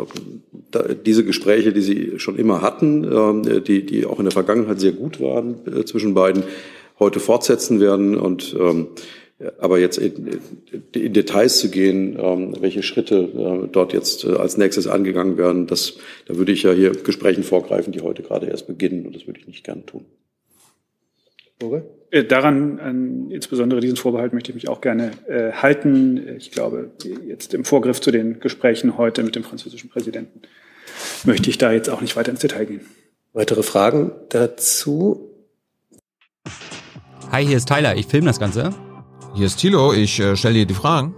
äh, 0.73 0.94
diese 1.07 1.25
Gespräche, 1.25 1.73
die 1.73 1.83
sie 1.83 2.18
schon 2.18 2.37
immer 2.37 2.62
hatten, 2.62 3.44
äh, 3.46 3.61
die, 3.61 3.87
die 3.87 4.07
auch 4.07 4.18
in 4.18 4.25
der 4.25 4.33
Vergangenheit 4.33 4.81
sehr 4.81 4.92
gut 4.92 5.20
waren 5.20 5.57
äh, 5.66 5.85
zwischen 5.85 6.14
beiden, 6.14 6.44
heute 6.99 7.20
fortsetzen 7.20 7.81
werden 7.81 8.16
und 8.16 8.55
ähm, 8.59 8.88
aber 9.59 9.79
jetzt 9.79 9.96
in, 9.96 10.38
in 10.92 11.12
Details 11.14 11.61
zu 11.61 11.70
gehen, 11.70 12.18
ähm, 12.20 12.55
welche 12.61 12.83
Schritte 12.83 13.16
äh, 13.64 13.68
dort 13.73 13.94
jetzt 13.94 14.27
als 14.27 14.59
nächstes 14.59 14.87
angegangen 14.87 15.38
werden, 15.38 15.66
das, 15.66 15.94
da 16.27 16.37
würde 16.37 16.53
ich 16.53 16.62
ja 16.62 16.73
hier 16.73 16.90
Gesprächen 16.90 17.42
vorgreifen, 17.42 17.92
die 17.92 18.03
heute 18.03 18.23
gerade 18.23 18.49
erst 18.49 18.66
beginnen 18.66 19.07
und 19.07 19.16
das 19.16 19.27
würde 19.27 19.40
ich 19.40 19.46
nicht 19.46 19.64
gern 19.64 19.87
tun. 19.87 20.05
Okay. 21.62 21.83
Äh, 22.11 22.25
daran, 22.25 22.81
an 22.81 23.31
insbesondere 23.31 23.81
diesen 23.81 23.96
Vorbehalt, 23.96 24.33
möchte 24.33 24.51
ich 24.51 24.55
mich 24.55 24.68
auch 24.68 24.81
gerne 24.81 25.12
äh, 25.29 25.53
halten. 25.53 26.37
Ich 26.38 26.51
glaube, 26.51 26.90
jetzt 27.27 27.55
im 27.55 27.64
Vorgriff 27.64 28.01
zu 28.01 28.11
den 28.11 28.40
Gesprächen 28.40 28.99
heute 28.99 29.23
mit 29.23 29.37
dem 29.37 29.44
französischen 29.44 29.90
Präsidenten 29.90 30.42
möchte 31.25 31.51
ich 31.51 31.59
da 31.59 31.73
jetzt 31.73 31.88
auch 31.88 32.01
nicht 32.01 32.16
weiter 32.16 32.31
ins 32.31 32.40
Detail 32.40 32.66
gehen. 32.66 32.81
Weitere 33.33 33.62
Fragen 33.62 34.12
dazu? 34.29 35.31
Hi, 37.31 37.46
hier 37.46 37.57
ist 37.59 37.68
Tyler. 37.68 37.94
Ich 37.96 38.07
filme 38.07 38.27
das 38.27 38.40
Ganze. 38.40 38.70
Hier 39.35 39.46
ist 39.46 39.59
Thilo, 39.59 39.92
ich 39.92 40.18
äh, 40.18 40.37
stelle 40.37 40.55
dir 40.55 40.66
die 40.66 40.75
Fragen. 40.75 41.14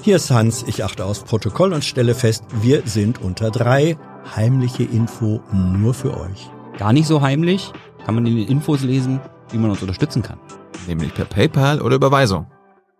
Hier 0.00 0.14
ist 0.14 0.30
Hans, 0.30 0.64
ich 0.68 0.84
achte 0.84 1.04
aufs 1.04 1.24
Protokoll 1.24 1.72
und 1.72 1.84
stelle 1.84 2.14
fest, 2.14 2.44
wir 2.62 2.82
sind 2.84 3.20
unter 3.20 3.50
drei. 3.50 3.96
Heimliche 4.36 4.84
Info 4.84 5.40
nur 5.52 5.94
für 5.94 6.16
euch. 6.16 6.48
Gar 6.78 6.92
nicht 6.92 7.08
so 7.08 7.22
heimlich, 7.22 7.72
kann 8.04 8.14
man 8.14 8.24
in 8.26 8.36
den 8.36 8.46
Infos 8.46 8.82
lesen, 8.82 9.20
wie 9.50 9.58
man 9.58 9.70
uns 9.70 9.80
unterstützen 9.80 10.22
kann. 10.22 10.38
Nämlich 10.86 11.14
per 11.14 11.24
PayPal 11.24 11.80
oder 11.82 11.96
Überweisung. 11.96 12.46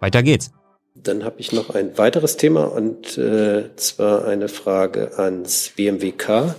Weiter 0.01 0.23
geht's. 0.23 0.53
Dann 0.95 1.25
habe 1.25 1.37
ich 1.39 1.53
noch 1.53 1.71
ein 1.71 1.97
weiteres 1.97 2.37
Thema 2.37 2.65
und 2.65 3.17
äh, 3.19 3.75
zwar 3.77 4.25
eine 4.25 4.49
Frage 4.49 5.19
ans 5.19 5.73
BMWK 5.77 6.55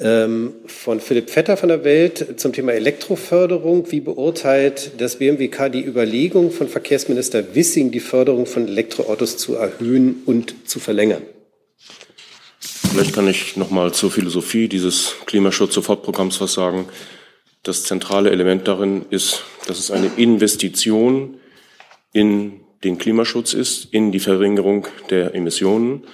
ähm, 0.00 0.54
von 0.66 1.00
Philipp 1.00 1.30
Vetter 1.30 1.56
von 1.56 1.68
der 1.68 1.84
Welt 1.84 2.40
zum 2.40 2.52
Thema 2.52 2.72
Elektroförderung. 2.72 3.90
Wie 3.92 4.00
beurteilt 4.00 4.92
das 4.98 5.16
BMWK 5.16 5.70
die 5.70 5.84
Überlegung 5.84 6.50
von 6.50 6.68
Verkehrsminister 6.68 7.54
Wissing, 7.54 7.90
die 7.90 8.00
Förderung 8.00 8.46
von 8.46 8.66
Elektroautos 8.66 9.36
zu 9.36 9.54
erhöhen 9.54 10.22
und 10.26 10.68
zu 10.68 10.80
verlängern? 10.80 11.22
Vielleicht 12.58 13.14
kann 13.14 13.28
ich 13.28 13.56
noch 13.56 13.70
mal 13.70 13.92
zur 13.92 14.10
Philosophie 14.10 14.66
dieses 14.66 15.14
Klimaschutz-Sofortprogramms 15.26 16.40
was 16.40 16.54
sagen. 16.54 16.88
Das 17.62 17.84
zentrale 17.84 18.30
Element 18.30 18.66
darin 18.66 19.04
ist, 19.10 19.44
dass 19.66 19.78
es 19.78 19.90
eine 19.90 20.10
Investition 20.16 21.38
in 22.12 22.60
den 22.82 22.96
Klimaschutz 22.98 23.52
ist, 23.52 23.92
in 23.92 24.12
die 24.12 24.20
Verringerung 24.20 24.88
der 25.10 25.34
Emissionen 25.34 26.04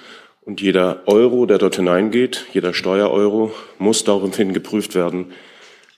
und 0.47 0.61
jeder 0.61 1.03
Euro, 1.07 1.47
der 1.47 1.59
dort 1.59 1.77
hineingeht, 1.77 2.47
jeder 2.53 2.75
Steuereuro, 2.75 3.53
muss 3.79 4.05
daraufhin 4.05 4.53
geprüft 4.53 4.95
werden, 4.95 5.33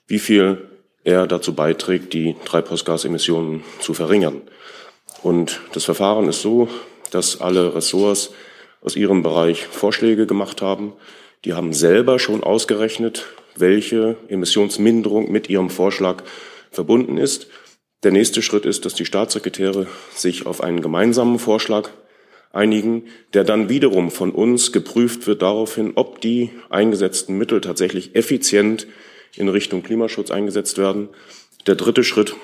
wie 0.06 0.18
viel 0.18 0.68
er 1.04 1.26
dazu 1.26 1.54
beiträgt, 1.54 2.12
die 2.12 2.34
Treibhausgasemissionen 2.44 3.62
zu 3.80 3.94
verringern. 3.94 4.42
Und 5.22 5.60
das 5.72 5.84
Verfahren 5.84 6.28
ist 6.28 6.42
so, 6.42 6.68
dass 7.10 7.40
alle 7.40 7.74
Ressorts 7.74 8.30
aus 8.82 8.96
ihrem 8.96 9.22
Bereich 9.22 9.66
Vorschläge 9.66 10.26
gemacht 10.26 10.62
haben. 10.62 10.92
Die 11.44 11.54
haben 11.54 11.72
selber 11.72 12.18
schon 12.18 12.42
ausgerechnet, 12.42 13.26
welche 13.60 14.16
Emissionsminderung 14.28 15.30
mit 15.30 15.48
ihrem 15.48 15.70
Vorschlag 15.70 16.22
verbunden 16.70 17.18
ist. 17.18 17.48
Der 18.02 18.12
nächste 18.12 18.42
Schritt 18.42 18.64
ist, 18.64 18.84
dass 18.84 18.94
die 18.94 19.04
Staatssekretäre 19.04 19.86
sich 20.14 20.46
auf 20.46 20.62
einen 20.62 20.80
gemeinsamen 20.80 21.38
Vorschlag 21.38 21.90
einigen, 22.52 23.04
der 23.34 23.44
dann 23.44 23.68
wiederum 23.68 24.10
von 24.10 24.30
uns 24.30 24.72
geprüft 24.72 25.26
wird 25.26 25.42
daraufhin, 25.42 25.92
ob 25.96 26.20
die 26.20 26.50
eingesetzten 26.70 27.36
Mittel 27.36 27.60
tatsächlich 27.60 28.14
effizient 28.14 28.86
in 29.36 29.48
Richtung 29.48 29.82
Klimaschutz 29.82 30.30
eingesetzt 30.30 30.78
werden. 30.78 31.08
Der 31.66 31.74
dritte 31.74 32.04
Schritt 32.04 32.34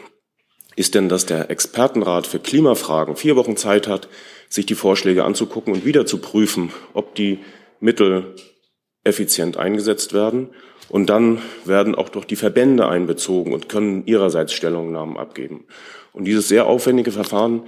ist 0.76 0.94
denn, 0.94 1.08
dass 1.08 1.26
der 1.26 1.50
Expertenrat 1.50 2.26
für 2.26 2.38
Klimafragen 2.38 3.16
vier 3.16 3.36
Wochen 3.36 3.56
Zeit 3.56 3.86
hat, 3.86 4.08
sich 4.48 4.66
die 4.66 4.74
Vorschläge 4.74 5.24
anzugucken 5.24 5.72
und 5.72 5.84
wieder 5.84 6.04
zu 6.06 6.18
prüfen, 6.18 6.72
ob 6.92 7.14
die 7.14 7.38
Mittel 7.80 8.34
effizient 9.04 9.56
eingesetzt 9.56 10.12
werden. 10.12 10.50
Und 10.88 11.08
dann 11.08 11.40
werden 11.64 11.94
auch 11.94 12.08
durch 12.08 12.24
die 12.26 12.36
Verbände 12.36 12.88
einbezogen 12.88 13.52
und 13.52 13.68
können 13.68 14.06
ihrerseits 14.06 14.52
Stellungnahmen 14.52 15.16
abgeben. 15.16 15.64
Und 16.12 16.24
dieses 16.24 16.48
sehr 16.48 16.66
aufwendige 16.66 17.10
Verfahren 17.10 17.64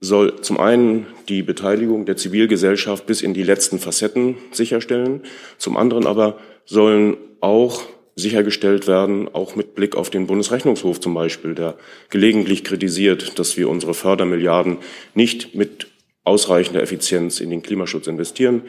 soll 0.00 0.40
zum 0.40 0.58
einen 0.58 1.06
die 1.28 1.42
Beteiligung 1.42 2.06
der 2.06 2.16
Zivilgesellschaft 2.16 3.06
bis 3.06 3.20
in 3.20 3.34
die 3.34 3.42
letzten 3.42 3.78
Facetten 3.78 4.36
sicherstellen, 4.50 5.22
zum 5.58 5.76
anderen 5.76 6.06
aber 6.06 6.38
sollen 6.64 7.18
auch 7.40 7.82
sichergestellt 8.16 8.86
werden, 8.86 9.28
auch 9.32 9.56
mit 9.56 9.74
Blick 9.74 9.96
auf 9.96 10.10
den 10.10 10.26
Bundesrechnungshof 10.26 11.00
zum 11.00 11.14
Beispiel, 11.14 11.54
der 11.54 11.76
gelegentlich 12.08 12.64
kritisiert, 12.64 13.38
dass 13.38 13.56
wir 13.56 13.68
unsere 13.68 13.94
Fördermilliarden 13.94 14.78
nicht 15.14 15.54
mit 15.54 15.88
ausreichender 16.24 16.82
Effizienz 16.82 17.40
in 17.40 17.50
den 17.50 17.62
Klimaschutz 17.62 18.06
investieren. 18.06 18.62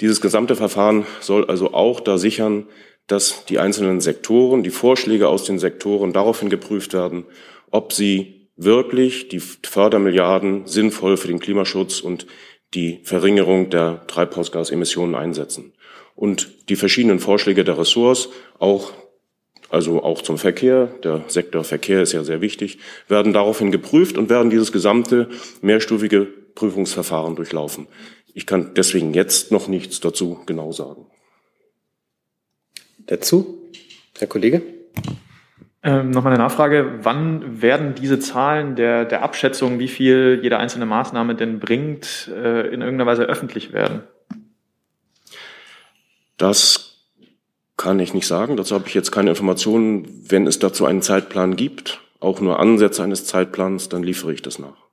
Dieses 0.00 0.20
gesamte 0.20 0.56
Verfahren 0.56 1.06
soll 1.20 1.46
also 1.46 1.72
auch 1.72 2.00
da 2.00 2.18
sichern, 2.18 2.66
dass 3.10 3.44
die 3.46 3.58
einzelnen 3.58 4.00
Sektoren, 4.00 4.62
die 4.62 4.70
Vorschläge 4.70 5.28
aus 5.28 5.44
den 5.44 5.58
Sektoren 5.58 6.12
daraufhin 6.12 6.48
geprüft 6.48 6.92
werden, 6.92 7.24
ob 7.70 7.92
sie 7.92 8.48
wirklich 8.56 9.28
die 9.28 9.40
Fördermilliarden 9.40 10.66
sinnvoll 10.66 11.16
für 11.16 11.28
den 11.28 11.40
Klimaschutz 11.40 12.00
und 12.00 12.26
die 12.74 13.00
Verringerung 13.02 13.70
der 13.70 14.06
Treibhausgasemissionen 14.06 15.16
einsetzen. 15.16 15.72
Und 16.14 16.68
die 16.68 16.76
verschiedenen 16.76 17.18
Vorschläge 17.18 17.64
der 17.64 17.78
Ressorts, 17.78 18.28
auch, 18.58 18.92
also 19.70 20.02
auch 20.02 20.22
zum 20.22 20.38
Verkehr, 20.38 20.86
der 21.02 21.24
Sektor 21.26 21.64
Verkehr 21.64 22.02
ist 22.02 22.12
ja 22.12 22.22
sehr 22.22 22.40
wichtig, 22.40 22.78
werden 23.08 23.32
daraufhin 23.32 23.72
geprüft 23.72 24.18
und 24.18 24.30
werden 24.30 24.50
dieses 24.50 24.70
gesamte 24.70 25.28
mehrstufige 25.62 26.28
Prüfungsverfahren 26.54 27.34
durchlaufen. 27.34 27.88
Ich 28.34 28.46
kann 28.46 28.74
deswegen 28.76 29.14
jetzt 29.14 29.50
noch 29.50 29.66
nichts 29.66 29.98
dazu 29.98 30.40
genau 30.46 30.70
sagen. 30.70 31.06
Dazu, 33.10 33.58
Herr 34.18 34.28
Kollege? 34.28 34.62
Ähm, 35.82 36.10
Nochmal 36.10 36.34
eine 36.34 36.42
Nachfrage. 36.44 37.00
Wann 37.02 37.60
werden 37.60 37.96
diese 37.96 38.20
Zahlen 38.20 38.76
der, 38.76 39.04
der 39.04 39.22
Abschätzung, 39.22 39.80
wie 39.80 39.88
viel 39.88 40.38
jede 40.44 40.58
einzelne 40.58 40.86
Maßnahme 40.86 41.34
denn 41.34 41.58
bringt, 41.58 42.30
äh, 42.32 42.68
in 42.68 42.82
irgendeiner 42.82 43.06
Weise 43.06 43.24
öffentlich 43.24 43.72
werden? 43.72 44.04
Das 46.36 47.08
kann 47.76 47.98
ich 47.98 48.14
nicht 48.14 48.28
sagen. 48.28 48.56
Dazu 48.56 48.76
habe 48.76 48.86
ich 48.86 48.94
jetzt 48.94 49.10
keine 49.10 49.30
Informationen. 49.30 50.06
Wenn 50.28 50.46
es 50.46 50.60
dazu 50.60 50.86
einen 50.86 51.02
Zeitplan 51.02 51.56
gibt, 51.56 52.00
auch 52.20 52.40
nur 52.40 52.60
Ansätze 52.60 53.02
eines 53.02 53.24
Zeitplans, 53.24 53.88
dann 53.88 54.04
liefere 54.04 54.32
ich 54.32 54.42
das 54.42 54.60
nach. 54.60 54.86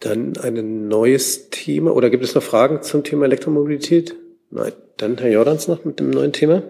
Dann 0.00 0.38
ein 0.38 0.88
neues 0.88 1.50
Thema. 1.50 1.94
Oder 1.94 2.08
gibt 2.08 2.24
es 2.24 2.34
noch 2.34 2.42
Fragen 2.42 2.80
zum 2.80 3.04
Thema 3.04 3.26
Elektromobilität? 3.26 4.16
Nein. 4.50 4.72
Dann 4.96 5.18
Herr 5.18 5.30
Jordans 5.30 5.68
noch 5.68 5.84
mit 5.84 6.00
dem 6.00 6.08
neuen 6.08 6.32
Thema. 6.32 6.62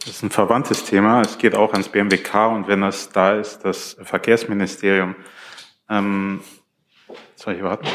Das 0.00 0.08
ist 0.08 0.22
ein 0.24 0.30
verwandtes 0.30 0.84
Thema. 0.84 1.20
Es 1.20 1.38
geht 1.38 1.54
auch 1.54 1.72
ans 1.72 1.88
BMWK 1.88 2.48
und 2.48 2.66
wenn 2.66 2.80
das 2.80 3.10
da 3.10 3.34
ist, 3.38 3.60
das 3.60 3.96
Verkehrsministerium. 4.02 5.14
Ähm, 5.88 6.40
soll 7.36 7.54
ich 7.54 7.62
warten? 7.62 7.86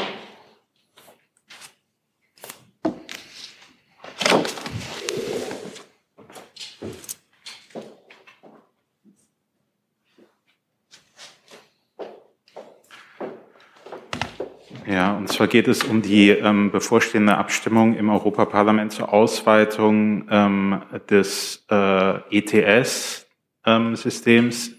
Ja, 14.86 15.16
und 15.16 15.28
zwar 15.28 15.41
geht 15.52 15.68
es 15.68 15.84
um 15.84 16.00
die 16.00 16.30
ähm, 16.30 16.70
bevorstehende 16.70 17.36
Abstimmung 17.36 17.94
im 17.94 18.08
Europaparlament 18.08 18.90
zur 18.90 19.12
Ausweitung 19.12 20.26
ähm, 20.30 20.80
des 21.10 21.66
äh, 21.70 22.38
ETS-Systems 22.38 24.68
ähm, 24.68 24.74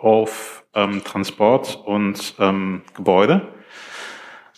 auf 0.00 0.64
ähm, 0.74 1.04
Transport 1.04 1.82
und 1.84 2.34
ähm, 2.38 2.80
Gebäude. 2.94 3.52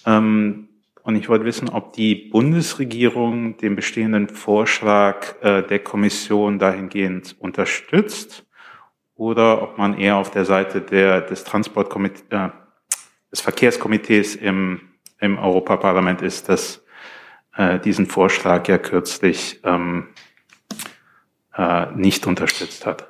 Und 0.05 1.16
ich 1.16 1.29
wollte 1.29 1.44
wissen, 1.44 1.68
ob 1.68 1.92
die 1.92 2.14
Bundesregierung 2.14 3.59
den 3.59 3.77
bestehenden 3.77 4.29
Vorschlag 4.29 5.35
äh, 5.42 5.62
der 5.62 5.81
Kommission 5.81 6.59
dahingehend 6.59 7.37
unterstützt 7.40 8.47
oder 9.16 9.61
ob 9.61 9.77
man 9.77 9.99
eher 9.99 10.16
auf 10.16 10.31
der 10.31 10.44
Seite 10.44 10.81
der, 10.81 11.21
des 11.21 11.44
Transportkomitees, 11.44 12.25
äh, 12.31 12.49
des 13.31 13.40
Verkehrskomitees 13.40 14.37
im, 14.37 14.88
im 15.20 15.38
Europaparlament 15.38 16.22
ist, 16.22 16.48
das 16.48 16.83
äh, 17.57 17.78
diesen 17.78 18.07
Vorschlag 18.07 18.68
ja 18.68 18.78
kürzlich 18.78 19.61
ähm, 19.64 20.09
äh, 21.57 21.87
nicht 21.94 22.26
unterstützt 22.26 22.87
hat. 22.87 23.09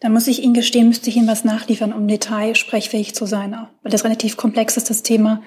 Da 0.00 0.10
muss 0.10 0.26
ich 0.26 0.42
Ihnen 0.42 0.52
gestehen, 0.52 0.88
müsste 0.88 1.08
ich 1.08 1.16
Ihnen 1.16 1.26
was 1.26 1.44
nachliefern, 1.44 1.92
um 1.92 2.06
Detail 2.06 2.54
sprechfähig 2.54 3.14
zu 3.14 3.24
sein, 3.24 3.56
weil 3.82 3.90
das 3.90 4.04
relativ 4.04 4.36
komplex 4.36 4.76
ist, 4.76 4.90
das 4.90 5.02
Thema. 5.02 5.42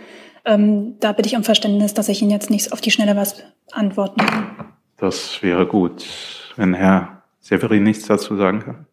Ähm, 0.46 0.96
da 1.00 1.12
bitte 1.12 1.30
ich 1.30 1.36
um 1.36 1.44
Verständnis, 1.44 1.94
dass 1.94 2.10
ich 2.10 2.22
Ihnen 2.22 2.32
jetzt 2.32 2.50
nicht 2.50 2.74
auf 2.74 2.82
die 2.82 2.89
Schnelle 2.92 3.15
was 3.15 3.44
antworten 3.72 4.26
kann. 4.26 4.74
Das 4.98 5.44
wäre 5.44 5.68
gut, 5.68 6.06
wenn 6.56 6.74
Herr 6.74 7.24
Severin 7.39 7.84
nichts 7.84 8.08
dazu 8.08 8.36
sagen 8.36 8.60
kann. 8.62 8.86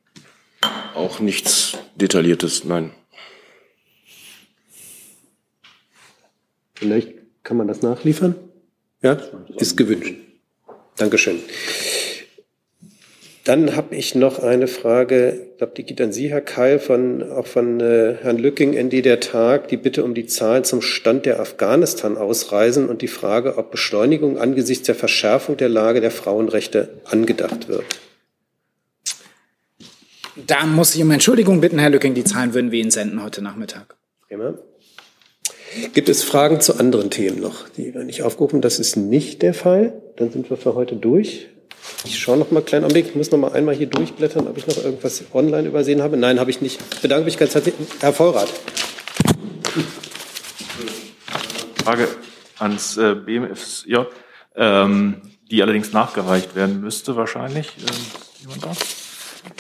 Auch 0.95 1.21
nichts 1.21 1.79
Detailliertes, 1.97 2.65
nein. 2.65 2.93
Vielleicht 6.77 7.15
kann 7.43 7.57
man 7.57 7.69
das 7.69 7.83
nachliefern. 7.83 8.35
Ja, 9.03 9.19
ist 9.57 9.77
gewünscht. 9.77 10.15
Dankeschön. 10.97 11.41
Dann 13.45 13.77
habe 13.77 13.95
ich 13.95 14.17
noch 14.17 14.41
eine 14.41 14.67
Frage, 14.67 15.51
ich 15.53 15.59
glaube, 15.59 15.75
die 15.77 15.85
geht 15.85 16.01
an 16.01 16.13
Sie, 16.13 16.31
Herr 16.31 16.41
Keil, 16.41 16.81
von, 16.81 17.23
auch 17.23 17.47
von 17.47 17.79
äh, 17.79 18.17
Herrn 18.21 18.39
Lücking, 18.39 18.73
ND 18.75 19.05
der 19.05 19.21
Tag, 19.21 19.69
die 19.69 19.77
Bitte 19.77 20.03
um 20.03 20.15
die 20.15 20.27
Zahlen 20.27 20.65
zum 20.65 20.83
Stand 20.83 21.27
der 21.27 21.39
Afghanistan-Ausreisen 21.39 22.89
und 22.89 23.03
die 23.03 23.09
Frage, 23.09 23.57
ob 23.57 23.71
Beschleunigung 23.71 24.37
angesichts 24.37 24.87
der 24.87 24.97
Verschärfung 24.97 25.57
der 25.57 25.69
Lage 25.69 26.01
der 26.01 26.11
Frauenrechte 26.11 26.89
angedacht 27.05 27.69
wird. 27.69 27.85
Da 30.35 30.67
muss 30.67 30.97
ich 30.97 31.03
um 31.03 31.13
Entschuldigung 31.13 31.61
bitten, 31.61 31.79
Herr 31.79 31.91
Lücking, 31.91 32.15
die 32.15 32.25
Zahlen 32.25 32.53
würden 32.53 32.73
wir 32.73 32.81
Ihnen 32.81 32.91
senden 32.91 33.23
heute 33.23 33.43
Nachmittag. 33.43 33.95
Immer. 34.29 34.59
Gibt 35.93 36.09
es 36.09 36.23
Fragen 36.23 36.61
zu 36.61 36.79
anderen 36.79 37.11
Themen 37.11 37.41
noch, 37.41 37.69
die 37.71 37.93
wir 37.93 38.05
nicht 38.05 38.23
aufgerufen? 38.23 38.61
Das 38.61 38.79
ist 38.79 38.97
nicht 38.97 39.43
der 39.43 39.55
Fall. 39.55 39.93
Dann 40.17 40.31
sind 40.31 40.49
wir 40.49 40.57
für 40.57 40.75
heute 40.75 40.97
durch. 40.97 41.49
Ich 42.05 42.19
schaue 42.19 42.37
noch 42.37 42.51
mal 42.51 42.59
einen 42.59 42.67
kleinen 42.67 42.85
Augenblick. 42.85 43.07
Ich 43.09 43.15
muss 43.15 43.31
noch 43.31 43.39
mal 43.39 43.53
einmal 43.53 43.75
hier 43.75 43.87
durchblättern, 43.87 44.47
ob 44.47 44.57
ich 44.57 44.67
noch 44.67 44.83
irgendwas 44.83 45.23
online 45.33 45.69
übersehen 45.69 46.03
habe. 46.03 46.17
Nein, 46.17 46.41
habe 46.41 46.51
ich 46.51 46.61
nicht. 46.61 46.81
Ich 46.95 47.01
bedanke 47.01 47.25
mich 47.25 47.39
ganz 47.39 47.55
herzlich. 47.55 47.75
Herr 48.01 48.13
Vollrath. 48.13 48.53
Frage 51.85 52.09
ans 52.59 52.97
äh, 52.97 53.15
BMFJ, 53.15 53.97
ähm, 54.57 55.23
die 55.51 55.63
allerdings 55.63 55.93
nachgereicht 55.93 56.57
werden 56.57 56.81
müsste 56.81 57.17
wahrscheinlich. 57.17 57.69
Ähm, 57.79 57.97
jemand 58.41 58.65
da? 58.65 58.73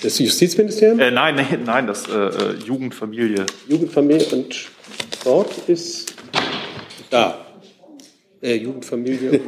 Das 0.02 0.18
Justizministerium? 0.18 0.98
Äh, 0.98 1.10
nein, 1.10 1.36
nein, 1.36 1.62
nein, 1.66 1.86
das 1.86 2.08
äh, 2.08 2.12
äh 2.12 2.54
Jugendfamilie. 2.64 3.46
Jugendfamilie 3.68 4.26
und 4.26 4.68
Sport 5.26 5.68
ist? 5.68 6.14
Da. 7.10 7.44
Äh, 8.40 8.58
Jugendfamilie, 8.58 9.40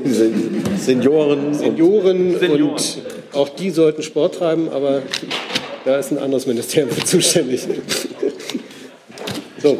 Senioren, 0.76 1.54
Senioren, 1.54 1.54
Senioren 1.54 2.62
und 2.62 3.02
auch 3.32 3.48
die 3.50 3.70
sollten 3.70 4.02
Sport 4.02 4.38
treiben, 4.38 4.70
aber 4.70 5.02
da 5.84 5.98
ist 5.98 6.10
ein 6.10 6.18
anderes 6.18 6.48
Ministerium 6.48 6.90
für 6.90 7.04
zuständig. 7.04 7.68
so. 9.58 9.78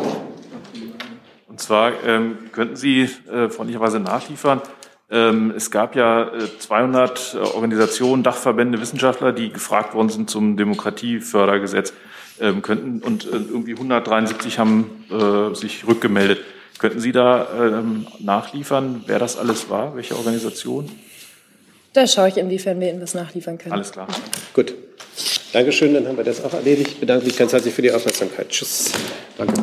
Und 1.48 1.61
zwar 1.61 1.92
ähm, 2.06 2.38
könnten 2.52 2.76
Sie 2.76 3.08
äh, 3.28 3.48
freundlicherweise 3.48 3.98
nachliefern, 3.98 4.62
ähm, 5.11 5.52
es 5.56 5.72
gab 5.72 5.96
ja 5.96 6.32
äh, 6.32 6.58
200 6.61 7.34
äh, 7.34 7.38
Organisationen, 7.38 8.22
Dachverbände, 8.22 8.80
Wissenschaftler, 8.80 9.32
die 9.32 9.50
gefragt 9.50 9.94
worden 9.94 10.11
sind 10.11 10.30
zum 10.30 10.56
Demokratiefördergesetz, 10.56 11.92
ähm, 12.40 12.62
könnten 12.62 13.03
und 13.03 13.24
äh, 13.24 13.31
irgendwie 13.31 13.72
173 13.72 14.59
haben 14.59 15.05
äh, 15.11 15.55
sich 15.55 15.87
rückgemeldet. 15.87 16.40
Könnten 16.79 17.01
Sie 17.01 17.12
da 17.12 17.48
ähm, 17.59 18.07
nachliefern, 18.20 19.03
wer 19.07 19.18
das 19.18 19.37
alles 19.37 19.68
war, 19.68 19.96
welche 19.96 20.16
Organisation? 20.16 20.88
Da 21.92 22.07
schaue 22.07 22.29
ich, 22.29 22.37
inwiefern 22.37 22.79
wir 22.81 22.90
Ihnen 22.90 23.01
das 23.01 23.14
nachliefern 23.14 23.59
können. 23.59 23.72
Alles 23.72 23.90
klar. 23.90 24.07
Gut. 24.55 24.74
Dankeschön, 25.53 25.94
dann 25.94 26.07
haben 26.07 26.16
wir 26.16 26.24
das 26.24 26.44
auch 26.44 26.53
erledigt. 26.53 26.88
Ich 26.92 27.01
bedanke 27.01 27.24
mich 27.24 27.37
ganz 27.37 27.53
herzlich 27.53 27.74
für 27.74 27.83
die 27.83 27.90
Aufmerksamkeit. 27.90 28.51
Tschüss. 28.51 28.92
Danke. 29.37 29.55